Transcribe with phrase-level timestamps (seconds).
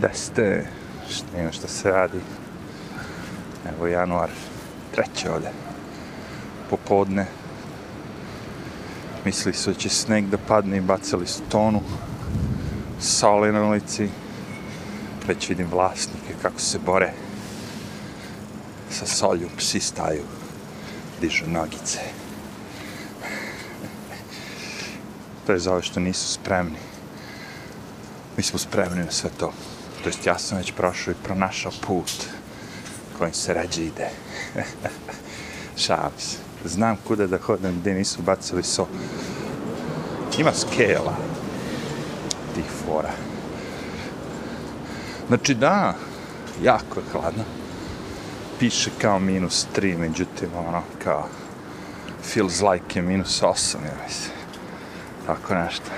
[0.00, 0.66] Da ste,
[1.10, 2.20] šta šta se radi.
[3.68, 4.30] Evo januar,
[4.94, 5.50] treće ovde.
[6.70, 7.26] Popodne.
[9.24, 11.80] Mislili su da će sneg da padne i bacali su tonu.
[13.00, 14.08] Soli na ulici.
[15.26, 17.12] Već vidim vlasnike kako se bore.
[18.90, 20.22] Sa solju psi staju.
[21.20, 21.98] Dižu nogice.
[25.46, 26.78] To je za ove što nisu spremni.
[28.36, 29.52] Mi smo spremni na sve to.
[30.02, 32.12] To jest ja sam već prošao i pronašao put
[33.18, 34.08] kojim se ređe ide.
[35.76, 36.36] Šalim se.
[36.64, 38.86] Znam kuda da hodam gdje nisu bacili so.
[40.38, 41.16] Ima skela
[42.54, 43.10] tih fora.
[45.28, 45.94] Znači da,
[46.62, 47.44] jako je hladno.
[48.58, 51.28] Piše kao minus 3, međutim ono kao
[52.22, 54.32] feels like je minus 8, ja mislim.
[55.26, 55.90] Tako nešto.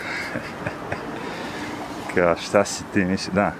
[2.15, 3.53] kao šta si ti misli, da,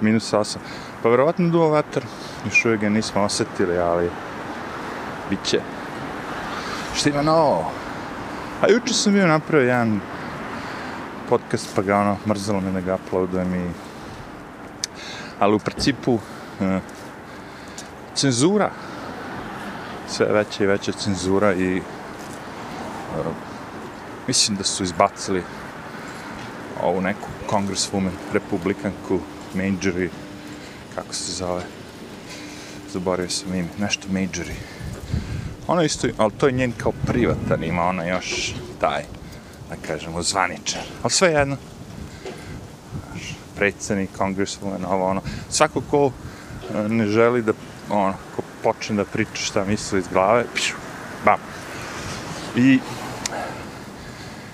[0.00, 0.56] minus 8.
[1.02, 2.02] Pa verovatno duo vetar,
[2.44, 4.10] još uvijek ga nismo osetili, ali
[5.30, 5.60] bit će.
[6.94, 7.72] Šta ima novo?
[8.62, 10.00] A juče sam bio napravio jedan
[11.28, 13.70] podcast, pa ga ono, mrzalo me da ga uploadujem i...
[15.38, 16.18] Ali u principu,
[16.60, 16.80] e,
[18.14, 18.70] cenzura.
[20.08, 21.76] Sve veća i veća cenzura i...
[21.76, 21.80] E,
[24.26, 25.42] mislim da su izbacili
[26.82, 29.20] ovu neku congresswoman, republikanku,
[29.54, 30.10] majori,
[30.94, 31.62] kako se zove,
[32.92, 34.54] zaboravio sam ime, nešto majori.
[35.66, 39.02] Ono isto, ali to je njen kao privatan, ima ona još taj,
[39.70, 40.82] da kažemo, zvaničan.
[41.02, 41.56] Ali sve jedno,
[43.56, 46.10] predsednik, congresswoman, ovo ono, svako ko
[46.74, 47.52] eh, ne želi da,
[47.90, 50.74] ono, ko počne da priča šta misli iz glave, pšu,
[51.24, 51.38] bam.
[52.56, 52.78] I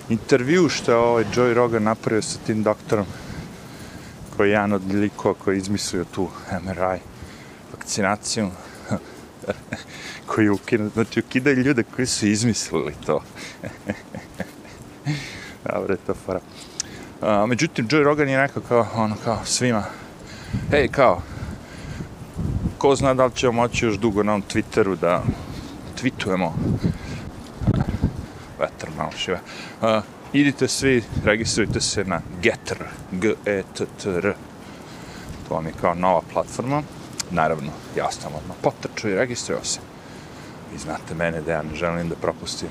[0.08, 3.06] intervju što je ovaj Joey Rogan napravio sa tim doktorom,
[4.36, 6.28] koji je jedan od likova koji je izmislio tu
[6.62, 7.00] MRI
[7.72, 8.50] vakcinaciju,
[10.26, 13.22] koji ukida, znači ukidaju ljude koji su izmislili to.
[15.72, 16.40] Dobro je to fora.
[17.46, 19.84] Međutim, Joe Rogan je rekao kao, ono, kao svima,
[20.70, 21.22] hej, kao,
[22.78, 25.22] ko zna da li ćemo moći još dugo na ovom Twitteru da
[26.02, 26.52] tweetujemo
[28.60, 29.38] vetar malo šiva.
[29.82, 29.88] Uh,
[30.34, 32.78] idite svi, registrujte se na Getter,
[33.12, 34.34] G-E-T-T-R.
[35.48, 36.82] To vam je kao nova platforma.
[37.30, 39.80] Naravno, ja sam odmah potrčao i registrovao se.
[40.72, 42.68] Vi znate mene da ja ne želim da propustim.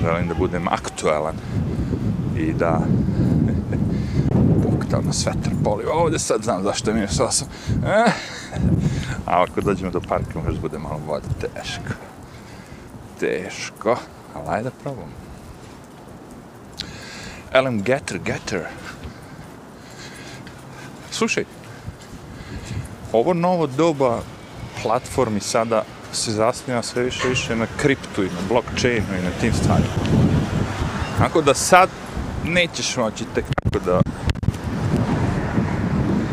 [0.00, 1.36] Želim da budem aktuelan
[2.36, 2.80] i da
[4.62, 5.92] Bog na svetar poliva.
[5.92, 7.42] Ovdje sad znam zašto je minus 8.
[7.86, 8.12] Eh.
[9.26, 11.26] A ako dođemo do parka, možda bude malo vode.
[11.40, 11.94] Teško.
[13.18, 13.96] Teško.
[14.34, 15.29] Ali ajde da probamo.
[17.52, 18.66] Alan Getter, Getter.
[21.10, 21.44] Slušaj,
[23.12, 24.20] ovo novo doba
[24.82, 29.52] platformi sada se zasniva sve više više na kriptu i na blockchainu i na tim
[29.52, 29.88] stvarima.
[31.18, 31.88] Tako da sad
[32.44, 34.00] nećeš moći tek tako da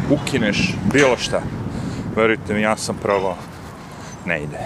[0.10, 1.42] ukineš bilo šta.
[2.16, 3.38] Verujte mi, ja sam probao.
[4.26, 4.60] Ne ide.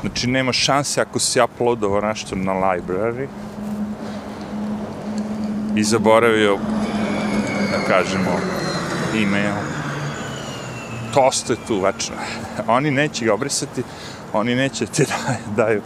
[0.00, 3.26] Znači, nema šanse ako si uploadovao nešto na library
[5.76, 6.58] i zaboravio,
[7.70, 8.30] da kažemo,
[9.14, 9.54] e-mail.
[11.14, 12.14] To ostaje tu večno.
[12.66, 13.82] Oni neće ga obrisati,
[14.32, 15.82] oni neće ti da, daju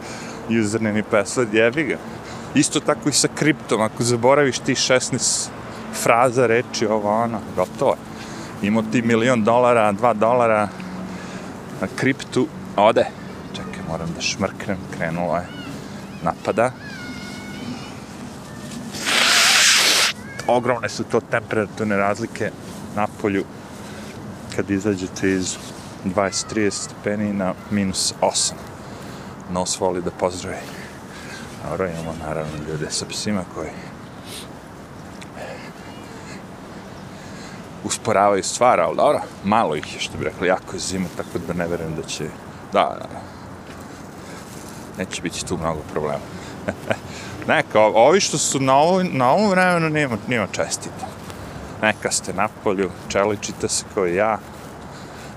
[0.63, 1.97] username i password, jebi ga.
[2.55, 5.49] Isto tako i sa kriptom, ako zaboraviš ti 16
[6.03, 8.69] fraza, reči, ovo, ono, gotovo je.
[8.69, 10.69] Imao ti milion dolara, dva dolara
[11.81, 12.47] na kriptu,
[12.77, 13.05] ode
[13.57, 15.47] Čekaj, moram da šmrknem, krenulo je
[16.23, 16.71] napada.
[20.51, 22.51] Ogromne su to temperaturne razlike
[22.97, 23.45] na polju
[24.57, 25.57] kad izađete iz
[26.05, 28.53] 20-30 stepeni na minus 8.
[29.51, 30.57] Nos voli da pozdravi.
[31.69, 33.71] Dobro, imamo naravno ljude sa psima koji
[37.85, 41.53] usporavaju stvar, ali dobro, malo ih je, što bi rekli, jako je zima, tako da
[41.53, 42.25] ne verujem da će...
[42.73, 43.21] Da, da, da
[44.99, 46.40] neće biti tu mnogo problema.
[47.49, 51.07] Neka, ovi što su na, ovo, na ovom vremenu nema, nema čestita.
[51.83, 54.39] Neka ste na polju, čeličite se kao ja,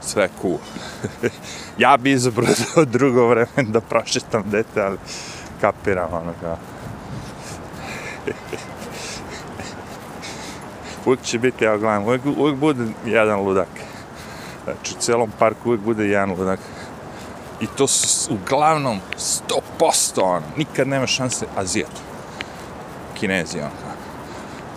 [0.01, 0.57] sve cool.
[1.77, 2.53] ja bi izabrao
[2.85, 4.97] drugo vreme da prošetam dete, ali
[5.61, 6.57] kapiram ono kao.
[11.05, 13.67] uvijek će biti, ja gledam, uvijek, uvijek bude jedan ludak.
[14.63, 16.59] Znači, u celom parku uvijek bude jedan ludak.
[17.61, 18.99] I to su uglavnom
[19.79, 20.43] 100% on.
[20.57, 22.01] Nikad nema šanse Azijat.
[23.19, 23.93] Kinezi ono.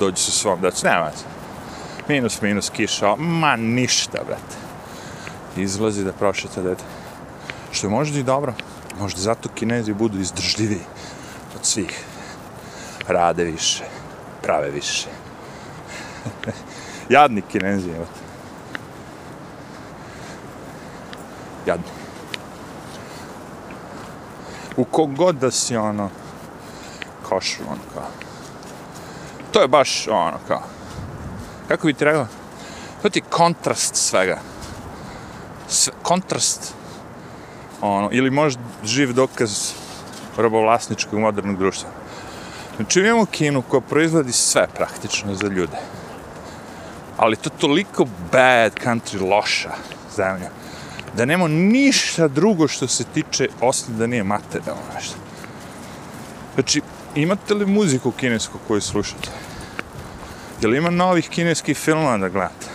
[0.00, 1.24] Dođu su svom da Nema se.
[2.08, 4.56] Minus, minus, kiša, ma ništa, brate.
[5.56, 6.84] Izlazi da prošeta dete.
[7.72, 8.54] Što je možda i dobro.
[9.00, 10.80] Možda zato kinezi budu izdržljivi
[11.56, 12.04] od svih.
[13.08, 13.84] Rade više,
[14.42, 15.08] prave više.
[17.08, 18.06] Jadni kinezi, evo.
[21.66, 22.05] Jadni.
[24.76, 26.10] U kogod da si ono,
[27.28, 28.06] košu, ono kao.
[29.52, 30.62] To je baš ono kao,
[31.68, 32.26] kako bi ti rekao,
[33.02, 34.38] to ti je kontrast svega.
[35.68, 36.74] Sve, kontrast,
[37.80, 39.72] ono, ili možda živ dokaz
[40.36, 41.88] robovlasničkog modernog društva.
[42.76, 45.76] Znači imamo kinu koja proizvodi sve praktično za ljude.
[47.16, 49.72] Ali to toliko bad country, loša
[50.16, 50.50] zemlja,
[51.16, 55.16] da nema ništa drugo što se tiče osim da nije materijalno nešto.
[56.54, 56.80] Znači,
[57.14, 59.30] imate li muziku kinesku koju slušate?
[60.62, 62.66] Je li ima novih kineskih filmova da gledate?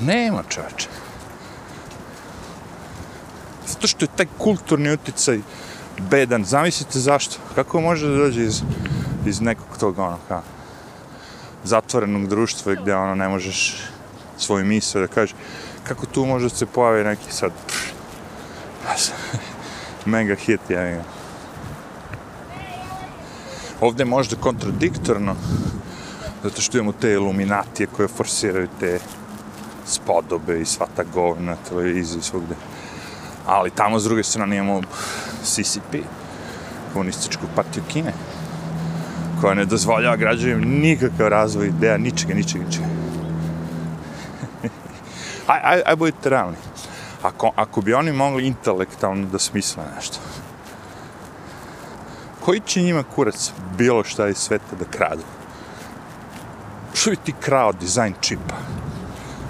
[0.00, 0.88] Nema čovječe.
[3.66, 5.40] Zato što je taj kulturni uticaj
[6.10, 6.44] bedan.
[6.44, 7.36] Zamislite zašto?
[7.54, 8.62] Kako može da dođe iz,
[9.26, 10.42] iz nekog tog ono kao
[11.64, 13.82] zatvorenog društva gdje ono ne možeš
[14.38, 15.34] svoju misle da kažeš
[15.88, 19.12] kako tu može se pojavi neki sad pff,
[20.06, 21.04] mega hit ja imam.
[23.80, 25.34] Ovde je možda kontradiktorno
[26.42, 28.98] zato što imamo te iluminatije koje forsiraju te
[29.86, 32.54] spodobe i sva ta govna televiziji svogde.
[33.46, 34.80] Ali tamo s druge strane imamo
[35.42, 35.96] CCP,
[36.92, 38.12] komunističku partiju Kine,
[39.40, 42.97] koja ne dozvoljava građanima nikakav razvoj ideja, ničega, ničega, ničega
[45.48, 46.56] aj, aj, aj budite realni.
[47.22, 50.18] Ako, ako bi oni mogli intelektualno da smisle nešto,
[52.44, 55.22] koji će njima kurac bilo šta iz sveta da kradu?
[56.94, 58.56] Što bi ti krao dizajn čipa?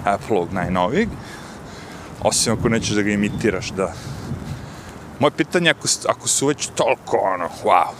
[0.05, 1.09] Apple najnovijeg,
[2.21, 3.93] osim ako nećeš da ga imitiraš, da...
[5.19, 7.91] Moje pitanje, ako, ako su već toliko, ono, wow,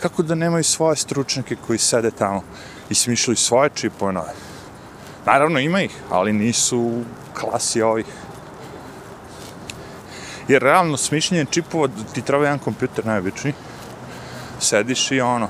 [0.00, 2.42] kako da nemaju svoje stručnjake koji sede tamo
[2.90, 4.47] i smišljaju svoje čipove nove?
[5.28, 7.04] Naravno, ima ih, ali nisu u
[7.40, 8.06] klasi ovih.
[10.48, 13.54] Jer realno, smišljenje čipova, ti treba jedan kompjuter najobičniji,
[14.60, 15.48] sediš i ono,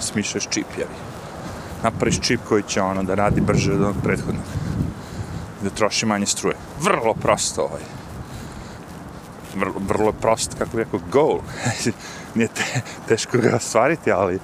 [0.00, 0.98] smišljaš čip, jevi.
[1.82, 4.44] Napraviš čip koji će ono da radi brže od onog prethodnog.
[5.62, 6.56] Da troši manje struje.
[6.80, 7.86] Vrlo prosto ovaj.
[9.54, 11.38] Vrlo, vrlo prosto, kako bi rekao, goal.
[12.34, 14.38] Nije te, teško ga ostvariti, ali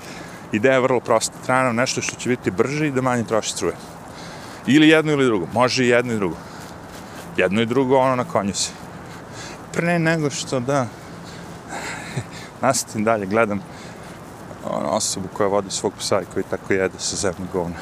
[0.53, 1.35] ideja je vrlo prosta.
[1.44, 3.75] Treba nam nešto što će biti brže i da manje troši struje.
[4.66, 5.46] Ili jedno ili drugo.
[5.52, 6.36] Može i jedno i drugo.
[7.36, 8.70] Jedno i drugo, ono na konju se.
[9.72, 10.86] Pre nego što da
[12.62, 13.60] nastavim dalje, gledam
[14.64, 17.76] ono, osobu koja vodi svog psa i koji tako jede sa zemlje govna.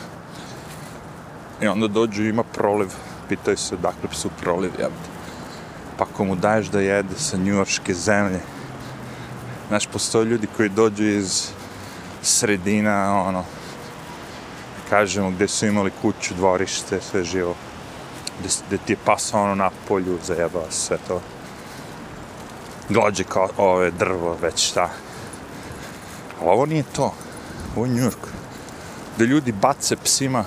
[1.61, 2.89] I onda dođu i ima proliv.
[3.29, 5.09] Pitaju se odakle psu proliv, jebate.
[5.99, 8.41] Pa ako mu daješ da jede sa njujorske zemlje,
[9.69, 11.49] znaš, postoje ljudi koji dođu iz
[12.23, 13.45] sredina, ono,
[14.91, 17.55] kažemo, gde su imali kuću, dvorište, sve živo.
[18.41, 21.21] Gde, gde ti je pasao ono na polju, zajebao sve to.
[22.89, 24.91] Dođe kao ove drvo, već šta.
[26.41, 27.15] Ali ovo nije to.
[27.77, 28.29] Ovo je New York.
[29.17, 30.45] Gde ljudi bace psima,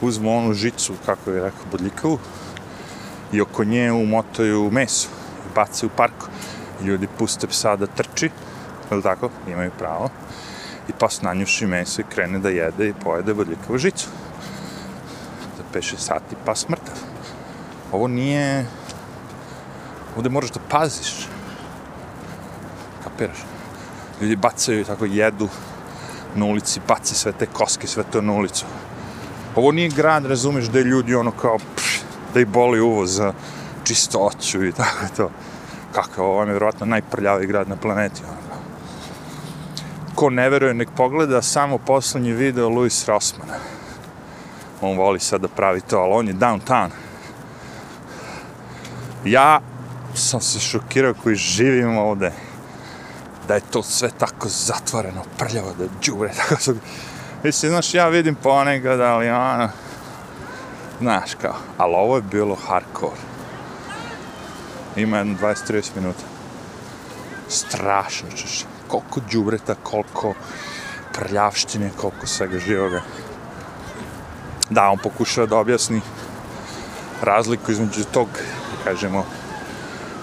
[0.00, 2.18] uzmu onu žicu, kako je rekao, bodljikavu,
[3.32, 5.08] i oko nje umotaju meso.
[5.54, 6.26] Bace u parku.
[6.82, 8.30] Ljudi puste psa da trči,
[8.90, 10.10] ili tako, imaju pravo.
[10.90, 14.08] I pas nanjuši meso i krene da jede i pojede bodljikavu žicu.
[15.56, 16.96] Za 5-6 sati pas mrtav.
[17.92, 18.66] Ovo nije...
[20.16, 21.28] Ovde moraš da paziš.
[23.04, 23.38] Kapiraš?
[24.20, 25.48] ljudi bacaju i tako jedu
[26.34, 28.64] na ulici, baci sve te koske, sve to na ulicu.
[29.56, 32.00] Ovo nije grad, razumeš, da ljudi ono kao, pš,
[32.34, 33.32] da i boli uvo za
[33.84, 35.30] čistoću i tako to.
[35.92, 38.22] Kako, ovo je vjerojatno najprljaviji grad na planeti.
[38.24, 38.49] Ono.
[40.14, 43.54] Ko ne veruje, nek pogleda samo poslednji video Luis Rossmana.
[44.80, 46.90] On voli sad da pravi to, ali on je downtown.
[49.24, 49.60] Ja
[50.14, 52.32] sam se šokirao koji živim ovde
[53.48, 56.76] da je to sve tako zatvoreno, prljavo, da džubre, tako su...
[57.44, 59.68] Mislim, znaš, ja vidim ponekad, ali ono...
[61.00, 63.20] Znaš, kao, ali ovo je bilo hardcore.
[64.96, 66.24] Ima jedno 20-30 minuta.
[67.48, 68.64] Strašno, češ.
[68.90, 70.34] Koliko džubreta, koliko
[71.12, 73.02] prljavštine, koliko svega živoga.
[74.70, 76.00] Da, on pokušava da objasni
[77.22, 78.28] razliku između tog,
[78.84, 79.24] kažemo,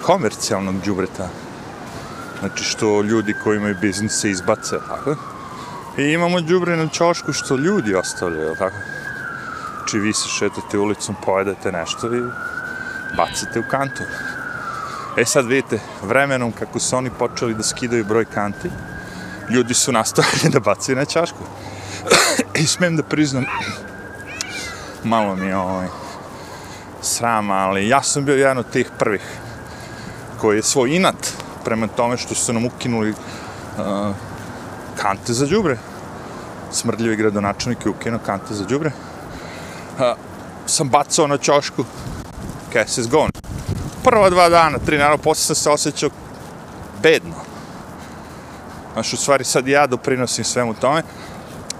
[0.05, 1.29] komercijalnog džubreta,
[2.39, 5.15] Znači što ljudi koji imaju biznis se izbace, tako?
[5.97, 8.75] I imamo džubre na čošku što ljudi ostavljaju, tako?
[9.77, 12.21] Znači, vi se šetate ulicom, pojedete nešto i
[13.17, 14.03] bacite u kantu.
[15.17, 18.69] E sad vidite, vremenom kako su oni počeli da skidaju broj kanti,
[19.50, 21.43] ljudi su nastavili da bacaju na čašku.
[22.62, 23.45] I smijem da priznam,
[25.03, 25.88] malo mi je ovaj,
[27.01, 29.21] srama, ali ja sam bio jedan od tih prvih
[30.41, 31.33] koji je svoj inat
[31.65, 33.15] prema tome što su nam ukinuli uh,
[34.95, 35.77] kante za džubre.
[36.71, 38.91] Smrdljivi gradonačelnik je ukinuo kante za džubre.
[39.97, 40.03] Uh,
[40.65, 41.86] sam bacao na čošku,
[42.74, 43.47] case is gone.
[44.09, 46.09] Prva dva dana, tri, naravno, posle sam se osjećao
[47.03, 47.35] bedno.
[48.93, 51.03] Znaš, u stvari sad ja doprinosim svemu tome.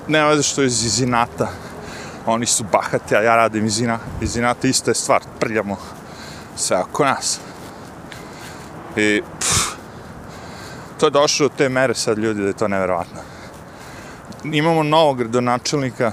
[0.08, 1.48] Nema veze što je iz izinata.
[2.26, 3.84] Oni su bahati, a ja radim iz,
[4.22, 4.68] izinata.
[4.68, 4.76] iz.
[4.76, 5.78] Isto je stvar, prljamo
[6.56, 7.40] sve oko nas.
[8.96, 9.76] I, pff,
[11.00, 13.20] to je došlo do te mere sad ljudi da je to neverovatno.
[14.44, 16.12] Imamo novog gradonačelnika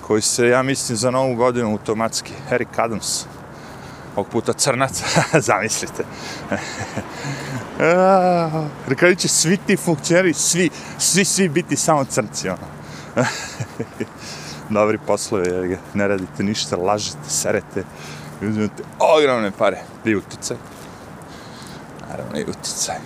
[0.00, 3.26] koji se, ja mislim, za novu godinu automatski, Eric Adams,
[4.16, 5.02] ovog puta crnac,
[5.48, 6.04] zamislite.
[8.88, 12.66] Rekali će svi ti funkcioneri, svi, svi, svi biti samo crnci, ono.
[14.68, 17.84] Dobri poslovi, jer ga ne radite ništa, lažete, serete,
[18.42, 20.56] uzmete ogromne pare i uticaj.
[22.10, 22.96] Naravno i uticaj.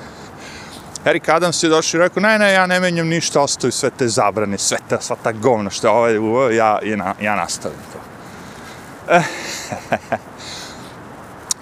[1.05, 4.09] Erik Adams je došao i rekao, ne, ne, ja ne menjam ništa, ostaju sve te
[4.09, 7.99] zabrane, sve ta, sva ta govna što je ovaj uveo, ja, ja, ja nastavim to.
[9.15, 9.23] E,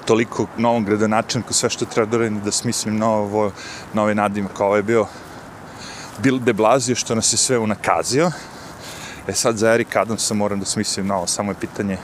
[0.06, 3.52] toliko novom gradonačanku sve što treba da da smislim novo,
[3.94, 5.06] nove ovaj nadime, kao ovaj bio
[6.18, 8.30] Bill de Blasio, što nas je sve unakazio.
[9.28, 11.98] E sad za Eric Adamsa moram da smislim novo, samo je pitanje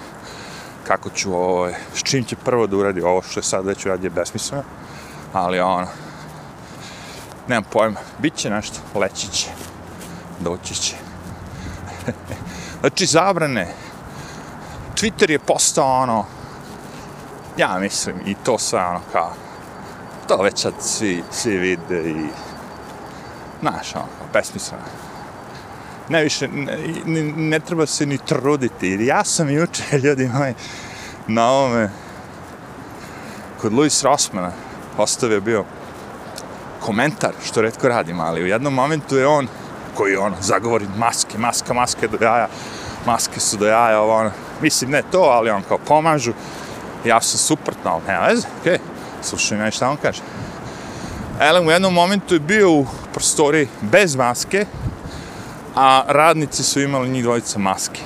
[0.86, 4.10] kako ću ovo, s čim će prvo da uradi ovo što je sad već uradio
[4.10, 4.64] besmisleno,
[5.32, 5.86] ali ono,
[7.48, 9.48] nemam pojma, bit će nešto, leći će,
[10.40, 10.96] doći će.
[12.80, 13.68] znači, zabrane,
[14.96, 16.26] Twitter je postao ono,
[17.56, 19.32] ja mislim, i to sve ono kao,
[20.28, 22.26] to već sad svi, svi vide i,
[23.60, 24.82] znaš, ono, besmisleno.
[26.08, 30.54] Ne više, ne, ne, ne treba se ni truditi, jer ja sam juče, ljudi moji,
[31.26, 31.90] na ovome,
[33.60, 34.52] kod Luis Rossmana,
[34.98, 35.64] ostavio bio
[36.80, 39.48] komentar, što redko radim, ali u jednom momentu je on,
[39.94, 42.48] koji je on, zagovori maske, maska, maske do jaja,
[43.06, 44.30] maske su do jaja, ovo ono,
[44.60, 46.32] mislim, ne to, ali on kao pomažu,
[47.04, 48.78] ja sam suprotno, ali nema veze, okej, okay.
[49.22, 50.22] slušaj me šta on kaže.
[51.40, 54.66] Elem u jednom momentu je bio u prostori bez maske,
[55.74, 58.00] a radnici su imali njih dvojica maske.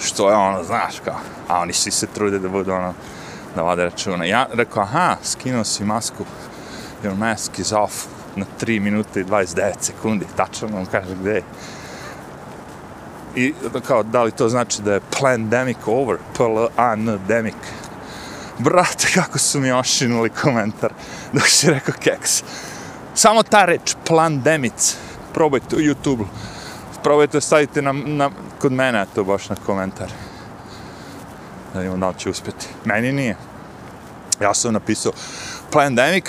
[0.00, 1.16] Što je ono, znaš kao,
[1.48, 2.94] a oni svi se trude da budu ono,
[3.56, 4.24] da vade računa.
[4.24, 6.24] Ja rekao, aha, skinuo si masku,
[7.04, 11.42] your mask is off na 3 minuta i 29 sekundi, tačno on kaže gde je.
[13.38, 13.54] I
[13.86, 17.54] kao, da li to znači da je pandemic over, P-L-A-N-demic.
[18.58, 20.92] Brate, kako su mi ošinuli komentar
[21.32, 22.42] dok si rekao keks.
[23.14, 24.96] Samo ta reč, plandemic,
[25.34, 26.24] probajte u YouTube,
[27.02, 28.30] Probajte stavite na, na,
[28.60, 30.08] kod mene, to baš na komentar.
[31.74, 32.66] Da imam da li će uspjeti.
[32.84, 33.36] Meni nije.
[34.40, 35.12] Ja sam napisao
[35.72, 36.24] pandemic,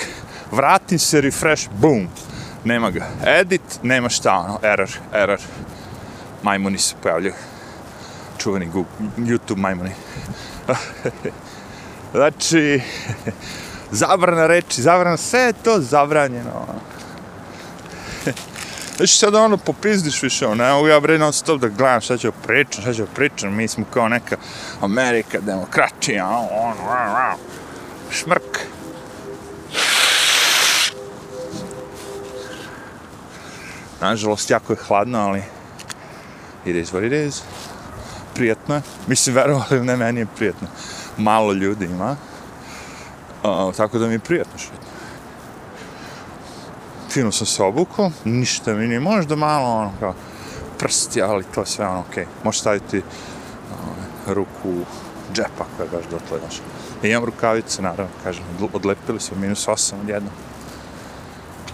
[0.50, 2.08] vratim se, refresh, boom.
[2.64, 3.06] Nema ga.
[3.26, 5.40] Edit, nema šta, ono, error, error
[6.42, 7.34] majmuni se pojavljaju.
[8.38, 9.90] Čuveni Google, YouTube majmuni.
[12.14, 12.80] znači,
[13.90, 16.66] zabrana reči, zabrana, sve je to zabranjeno.
[18.96, 22.32] Znači sad ono popizdiš više, ono, evo ja bre non stop da gledam šta ću
[22.46, 24.36] pričam, šta ću pričam, mi smo kao neka
[24.80, 27.36] Amerika, demokratija, ono, ono, ono, ono.
[28.10, 28.58] šmrk.
[34.00, 35.42] Nažalost, jako je hladno, ali
[36.64, 37.42] it is what it is.
[38.34, 38.82] Prijetno je.
[39.06, 40.68] Mislim, verovali ne, meni je prijetno.
[41.16, 42.16] Malo ljudi ima.
[43.42, 44.72] Uh, tako da mi je prijetno što
[47.10, 50.14] Fino sam se obukao, ništa mi nije, možda malo ono kao
[50.78, 52.24] prsti, ali to sve ono okej.
[52.24, 52.44] Okay.
[52.44, 53.04] Možeš staviti uh,
[54.26, 54.84] ruku u
[55.34, 56.60] džepa koja je baš dotle daš.
[57.02, 60.30] I imam rukavice, naravno, kažem, odlepili su minus 8 odjedno.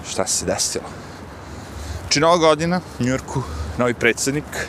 [0.09, 0.85] Šta se desilo?
[2.09, 3.43] Či nova godina, u Njurku,
[3.79, 4.69] novi predsjednik,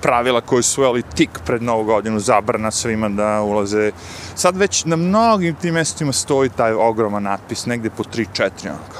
[0.00, 3.92] pravila koje su uveli tik pred novu godinu, zabrana svima da ulaze.
[4.34, 8.96] Sad već na mnogim tim mjestima stoji taj ogroman natpis, negde po 3-4, onako.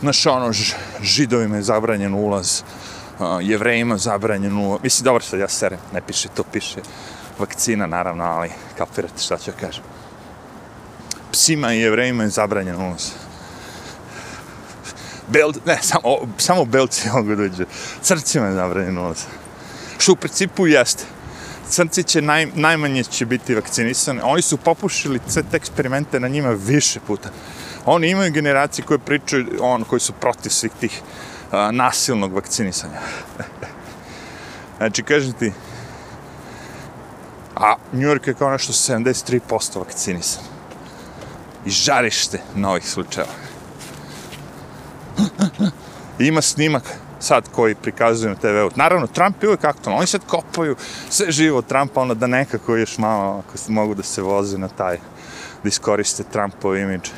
[0.00, 0.52] Znaš, ono,
[1.02, 2.62] židovima je zabranjen ulaz,
[3.40, 4.80] jevrejima zabranjen ulaz.
[4.82, 6.80] Mislim, dobro sad, ja serem, ne piše to, piše
[7.38, 9.84] vakcina, naravno, ali kapirate šta ću kažem.
[11.32, 13.10] Psima i jevrejima je zabranjen ulaz.
[15.28, 17.64] Belt, ne, samo, samo belci mogu dođe.
[18.02, 19.24] Crcima je zabranjen ulaz.
[19.98, 21.04] Što u principu jeste.
[21.68, 24.20] Crnci će naj, najmanje će biti vakcinisani.
[24.22, 27.30] Oni su popušili sve te eksperimente na njima više puta.
[27.84, 31.02] Oni imaju generacije koje pričaju, on, koji su protiv svih tih
[31.52, 33.00] a, nasilnog vakcinisanja.
[34.78, 35.52] znači, kažem ti,
[37.54, 40.42] a New York je kao nešto 73% vakcinisan.
[41.64, 43.45] I žarište novih slučajeva.
[46.18, 46.82] Ima snimak
[47.20, 48.70] sad koji prikazuju na TV-u.
[48.74, 49.98] Naravno, Trump je uvijek aktualno.
[49.98, 50.76] Oni sad kopaju
[51.10, 54.68] sve živo od Trumpa, onda da nekako još malo, ako mogu da se voze na
[54.68, 54.96] taj,
[55.62, 57.08] da iskoriste Trumpov imidž.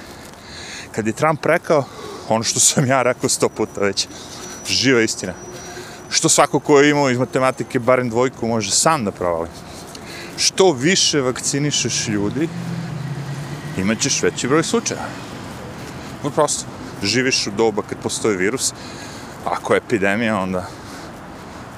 [0.93, 1.85] Kad je Trump rekao,
[2.29, 4.09] ono što sam ja rekao sto puta već,
[4.67, 5.33] živa istina.
[6.11, 9.49] Što svako ko je imao iz matematike barem dvojku može sam da provali.
[10.37, 12.49] Što više vakcinišeš ljudi,
[13.77, 15.01] imat ćeš veći broj slučaja.
[16.23, 16.65] Vrlo prosto,
[17.03, 18.73] živiš u doba kad postoji virus,
[19.45, 20.67] ako je epidemija, onda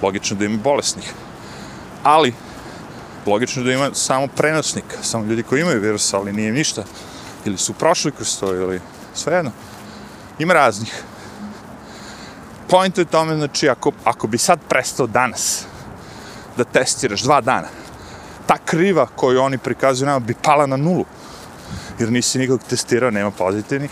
[0.02, 1.12] logično da ima bolesnih.
[2.02, 2.34] Ali,
[3.26, 6.84] logično da ima samo prenosnika, samo ljudi koji imaju virus, ali nije ništa.
[7.44, 8.80] Ili su prošli kroz to, ili
[9.14, 9.50] svejedno.
[10.38, 11.02] Ima raznih.
[12.68, 15.64] Point je tome, znači, ako, ako bi sad prestao danas
[16.56, 17.68] da testiraš dva dana,
[18.46, 21.04] ta kriva koju oni prikazuju nama bi pala na nulu.
[21.98, 23.90] Jer nisi nikog testirao, nema pozitivnih.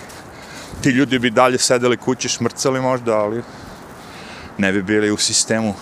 [0.82, 3.42] Ti ljudi bi dalje sedeli kući, šmrcali možda, ali
[4.58, 5.74] ne bi bili u sistemu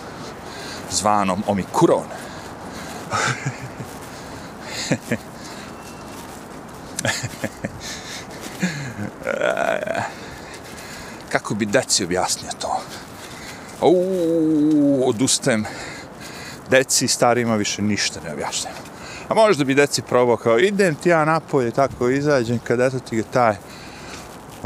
[0.90, 2.06] zvanom Omikron.
[11.32, 12.80] Kako bi deci objasnio to?
[13.80, 15.64] Uuu, odustajem.
[16.70, 18.72] Deci i starima više ništa ne objašnjam.
[19.28, 23.16] A možda bi deci probao kao, idem ti ja napolje, tako izađem, kad eto ti
[23.16, 23.56] ga taj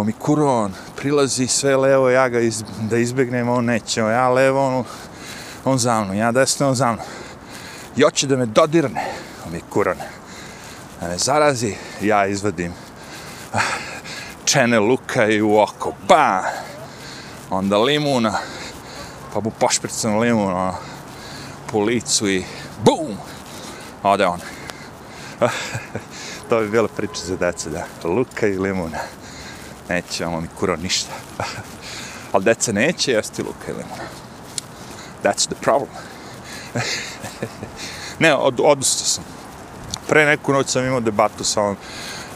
[0.00, 4.84] omikuron, prilazi sve levo, ja ga iz, da izbegnem, on neće, ja levo, on,
[5.64, 7.06] on za mnom, ja desno, on za mnom.
[7.96, 9.06] I hoće da me dodirne,
[9.46, 9.96] omikuron.
[11.00, 12.72] Da me zarazi, ja izvadim
[13.52, 13.60] ah,
[14.44, 16.42] čene luka i u oko, ba!
[17.50, 18.38] Onda limuna,
[19.34, 20.74] pa mu pošpricam limun, ono,
[21.72, 22.44] po licu i
[22.84, 23.16] bum!
[24.02, 24.40] Ode on.
[25.40, 25.48] Ah,
[26.48, 27.84] to bi bila priča za deca, da.
[28.04, 28.98] Luka i limuna.
[29.90, 31.12] Neće ono mi kuro ništa.
[32.32, 34.04] Ali deca neće jesti luka i limuna.
[35.24, 35.90] That's the problem.
[38.18, 39.24] ne, od, odustao sam.
[40.08, 41.76] Pre neku noć sam imao debatu sa ovom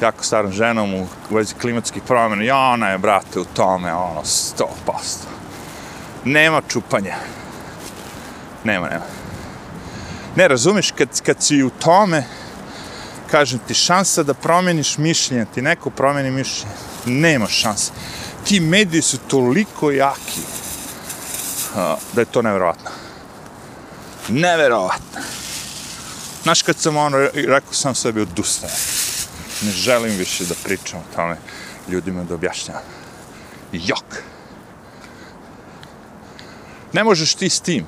[0.00, 2.42] jako starom ženom u vezi klimatskih promjena.
[2.42, 5.26] Ja, ona je, brate, u tome, ono, sto posto.
[6.24, 7.16] Nema čupanja.
[8.64, 9.04] Nema, nema.
[10.36, 12.24] Ne, razumiješ, kad, kad si u tome,
[13.34, 16.74] kažem ti, šansa da promeniš mišljenje, ti neko promeni mišljenje,
[17.06, 17.92] nema šanse.
[18.46, 20.40] Ti mediji su toliko jaki
[22.12, 22.90] da je to nevjerovatno.
[24.28, 25.20] Neverovatno.
[26.42, 28.76] Znaš, kad sam ono, rekao sam sebi odustajem.
[29.62, 31.36] Ne želim više da pričam o tome
[31.88, 32.78] ljudima da objašnjam.
[33.72, 34.22] Jok.
[36.92, 37.86] Ne možeš ti s tim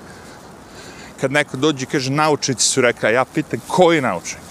[1.20, 4.45] kad neko dođe i kaže naučnici su rekla, ja pitam koji naučnik?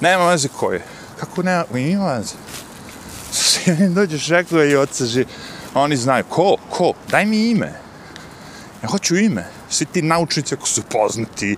[0.00, 0.82] Nema veze koje.
[1.20, 1.64] Kako nema?
[1.74, 2.34] Ima veze.
[3.32, 5.24] Svi dođeš rekla i oca ži,
[5.74, 7.72] oni znaju, ko, ko, daj mi ime.
[8.82, 9.44] Ja hoću ime.
[9.68, 11.56] Svi ti naučnici ako su poznati, e,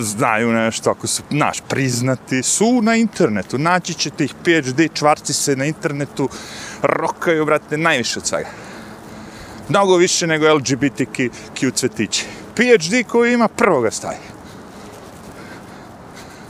[0.00, 3.58] znaju nešto, ako su, naš, priznati, su na internetu.
[3.58, 6.28] Naći ćete ih PhD, čvarci se na internetu,
[6.82, 8.48] rokaju, brate, najviše od svega
[9.68, 12.26] mnogo više nego LGBTQ cvetići.
[12.54, 14.18] PhD koji ima prvoga staje.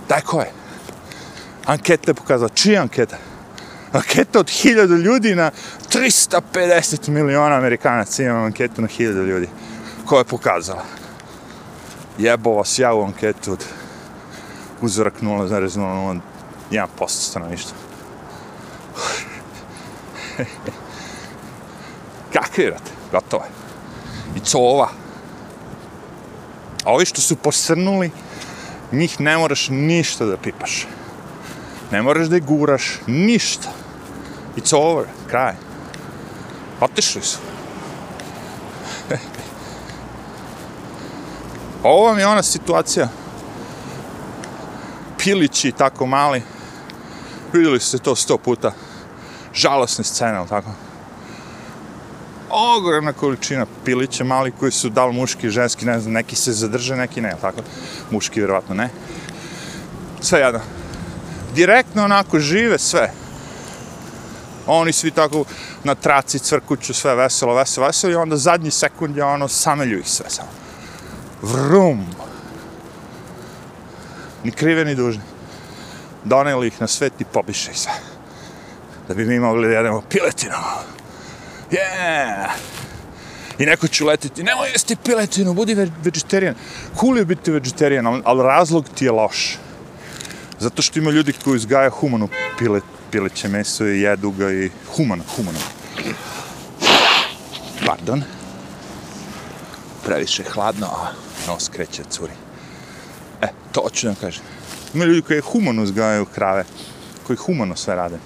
[0.08, 0.61] Daj ko je?
[1.66, 2.48] Anketa pokazala.
[2.48, 3.16] Čija anketa?
[3.92, 5.50] Anketa od hiljadu ljudi na
[5.92, 9.48] 350 miliona amerikanaca ima anketu na hiljadu ljudi.
[10.06, 10.84] Ko je pokazala?
[12.18, 13.64] Jebo vas ja u anketu od
[14.80, 16.20] uzorak 0,001%
[17.08, 17.76] stanovništva.
[22.32, 22.90] Kakvi, vrate?
[23.12, 23.50] gotovo je.
[24.36, 24.88] I cova.
[26.84, 28.10] A ovi što su posrnuli,
[28.92, 30.86] njih ne moraš ništa da pipaš.
[31.92, 33.68] Ne moraš da je guraš, ništa.
[34.56, 35.54] It's over, kraj.
[36.80, 37.38] Otišli su.
[41.82, 43.08] Ovo vam je ona situacija.
[45.18, 46.42] Pilići tako mali.
[47.52, 48.72] Vidjeli ste to sto puta.
[49.54, 50.70] Žalosne scene, ali tako?
[52.52, 57.20] ogromna količina pilića mali koji su dal muški, ženski, ne znam, neki se zadrže, neki
[57.20, 57.60] ne, tako?
[58.10, 58.88] Muški vjerovatno ne.
[60.20, 60.60] Sve jedno.
[61.54, 63.12] Direktno onako žive sve.
[64.66, 65.44] Oni svi tako
[65.84, 70.08] na traci cvrkuću, sve veselo, veselo, veselo i onda zadnji sekund je ono, samelju ih
[70.08, 70.48] sve samo.
[71.42, 72.06] Vrum!
[74.44, 75.22] Ni krive, ni dužni.
[76.24, 77.92] Doneli ih na svet i pobiše ih sve.
[79.08, 80.54] Da bi mi mogli da jedemo piletinu.
[81.70, 82.48] Yeah!
[83.58, 86.54] I neko će letiti, nemoj jesti piletinu, budi vegetarijan.
[87.00, 89.58] Cool je biti vegetarijan, ali razlog ti je loš.
[90.62, 95.24] Zato što ima ljudi koji uzgaja humanu pile, pileće meso i jedu ga i humano,
[95.36, 95.58] humano.
[97.86, 98.22] Pardon.
[100.04, 101.12] Previše hladno, a
[101.48, 102.32] nos kreće curi.
[103.40, 104.42] E, to ću da kažem.
[104.94, 106.64] Ima ljudi koji humano uzgajaju krave,
[107.26, 108.18] koji humano sve rade.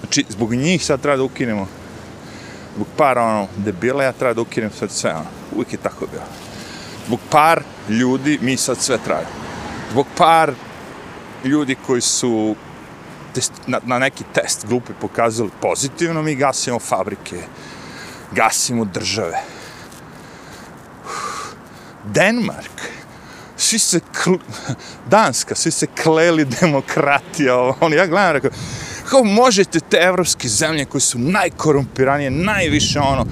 [0.00, 1.68] Znači, zbog njih sad treba da ukinemo
[2.74, 5.26] zbog para, ono debila ja treba da ukinem sad sve ono.
[5.52, 6.45] Uvijek je tako bilo.
[7.06, 9.30] Zbog par ljudi mi sad sve trajimo.
[9.90, 10.52] Zbog par
[11.44, 12.56] ljudi koji su
[13.34, 17.42] test, na, na neki test grupe pokazali pozitivno, mi gasimo fabrike,
[18.32, 19.42] gasimo države.
[22.04, 22.90] Denmark,
[23.56, 24.34] svi se, kl...
[25.06, 28.50] Danska, svi se kleli demokratija, on, ja gledam, rekao,
[29.10, 33.26] Kako možete te evropske zemlje koje su najkorumpiranije, najviše ono,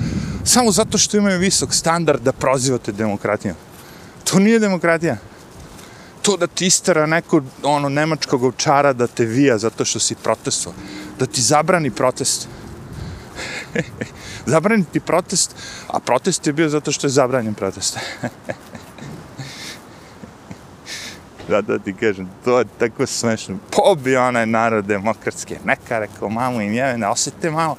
[0.45, 3.55] samo zato što imaju visok standard da prozivate demokratiju?
[4.25, 5.17] To nije demokratija.
[6.23, 10.81] To da ti istara neko ono nemačkog ovčara da te vija zato što si protestovao.
[11.19, 12.49] Da ti zabrani protest.
[14.47, 15.57] zabrani ti protest,
[15.89, 17.99] a protest je bio zato što je zabranjen protest.
[21.49, 23.59] da, da ti kažem, to je tako smešno.
[23.71, 25.59] Pobi onaj narod demokratske.
[25.65, 27.77] Neka rekao, mamu im jevene, osjete malo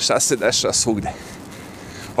[0.00, 1.12] šta se dešava svugde.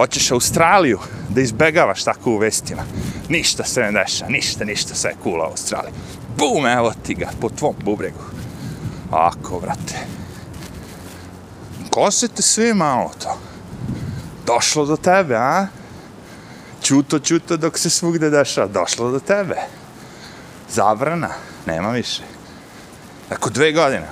[0.00, 2.82] Hoćeš Australiju da izbegavaš tako u vestima.
[3.28, 5.92] Ništa se ne dešava, ništa, ništa, sve je cool u Australiji.
[6.38, 8.24] Bum, evo ti ga, po tvom bubregu.
[9.10, 9.98] Ako, vrate.
[11.90, 13.38] Kosete svi malo to.
[14.46, 15.66] Došlo do tebe, a?
[16.82, 18.66] Čuto, čuto dok se svugde dešava.
[18.66, 19.56] Došlo do tebe
[20.70, 21.28] zabrana,
[21.66, 22.22] nema više.
[23.30, 24.06] Ako dve godine,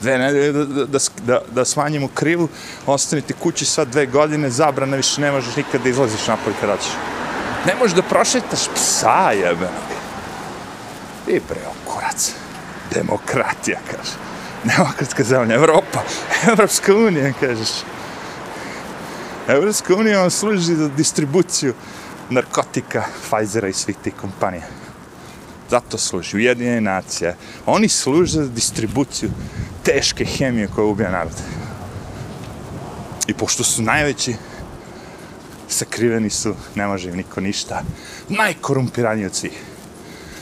[0.00, 2.48] dve nedelje da, da, da, da smanjimo krivu,
[2.86, 6.92] ostanite kući sad dve godine, zabrana više ne možeš nikad da izlaziš napolje kad hoćeš.
[7.66, 9.86] Ne možeš da prošetaš psa jebeno.
[11.28, 12.32] I bre, kurac.
[12.94, 14.12] Demokratija, kaže.
[14.64, 16.02] Demokratska zemlja, Evropa,
[16.50, 17.68] Evropska unija, kažeš.
[19.48, 21.74] Evropska unija vam služi za distribuciju
[22.30, 24.66] narkotika, Pfizera i svih tih kompanija.
[25.70, 27.36] Zato služi Ujedinjene nacije.
[27.66, 29.30] Oni služe za distribuciju
[29.86, 31.32] teške hemije koja ubija narod.
[33.26, 34.34] I pošto su najveći,
[35.68, 37.82] sakriveni su, ne može im niko ništa.
[38.28, 39.62] Najkorumpiraniji od svih.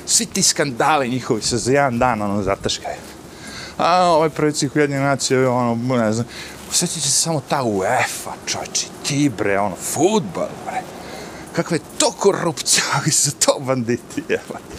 [0.06, 2.96] Svi ti skandali njihovi se za jedan dan ono zataškaju.
[3.78, 6.26] A ovaj predsjednik Ujedinjene nacije, ono, ne znam,
[6.74, 10.82] Sjetit se samo ta UEFA, čoči, ti bre, ono, futbol, bre.
[11.52, 14.74] Kakva je to korupcija, ali su to banditi, jebate.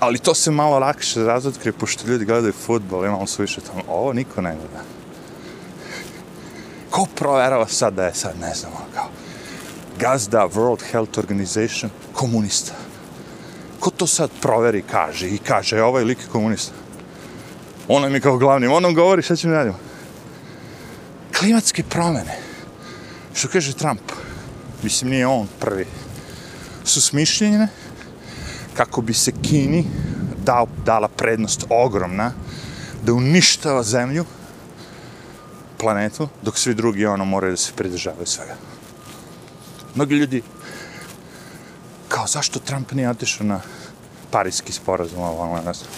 [0.00, 3.82] Ali to se malo lakše razotkrije, pošto ljudi gledaju futbol, imamo su više tamo.
[3.88, 4.84] Ovo niko ne gleda.
[6.90, 9.08] Ko proverava sad da je sad, ne znam, ono kao
[9.98, 12.72] gazda World Health Organization komunista?
[13.80, 16.72] Ko to sad proveri, kaže, i kaže, e, ovaj lik je komunista?
[17.88, 19.78] Ono mi kao glavni, onom govori, šta ćemo radimo?
[21.38, 22.38] Klimatske promene.
[23.34, 24.12] Što kaže Trump?
[24.82, 25.86] Mislim, nije on prvi.
[26.84, 27.68] Su smišljenjene,
[28.76, 29.84] kako bi se Kini
[30.44, 32.32] dao, dala prednost ogromna
[33.02, 34.24] da uništava zemlju,
[35.78, 38.54] planetu, dok svi drugi ono moraju da se pridržavaju svega.
[39.94, 40.42] Mnogi ljudi
[42.08, 43.60] kao zašto Trump nije otišao na
[44.30, 45.90] parijski sporazum, ovo ono ne znam.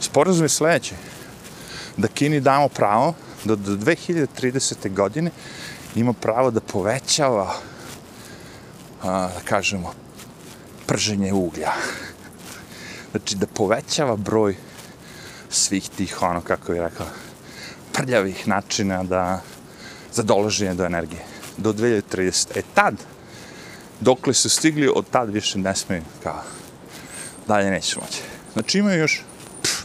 [0.00, 0.94] Sporazum je sljedeći.
[1.96, 4.94] Da Kini damo pravo da do 2030.
[4.94, 5.30] godine
[5.94, 7.54] ima pravo da povećava
[9.02, 10.01] a, da kažemo
[10.86, 11.72] prženje uglja.
[13.10, 14.56] Znači da povećava broj
[15.50, 17.06] svih tih, ono, kako je rekao,
[17.92, 19.40] prljavih načina da,
[20.12, 21.24] za dolaženje do energije.
[21.56, 22.46] Do 2030.
[22.54, 22.94] E tad,
[24.00, 26.42] dokle su stigli, od tad više ne smiju, kao,
[27.46, 28.18] dalje neće moći.
[28.52, 29.22] Znači imaju još
[29.62, 29.84] pff,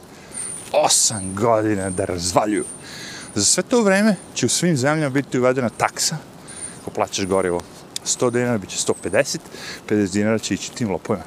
[0.72, 2.66] osam godina da razvaljuju.
[3.36, 6.18] Za sve to vreme će u svim zemljama biti uvedena taksa,
[6.86, 7.62] ko plaćaš gorivo
[8.08, 9.38] 100 dinara biće 150,
[9.90, 11.26] 50 dinara će ići tim lopovima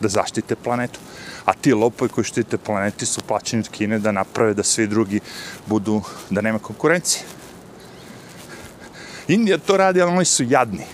[0.00, 1.00] da zaštite planetu.
[1.44, 5.20] A ti lopovi koji štite planeti su plaćeni od Kine da naprave da svi drugi
[5.66, 7.22] budu, da nema konkurencije.
[9.28, 10.84] Indija to radi, ali oni su jadni.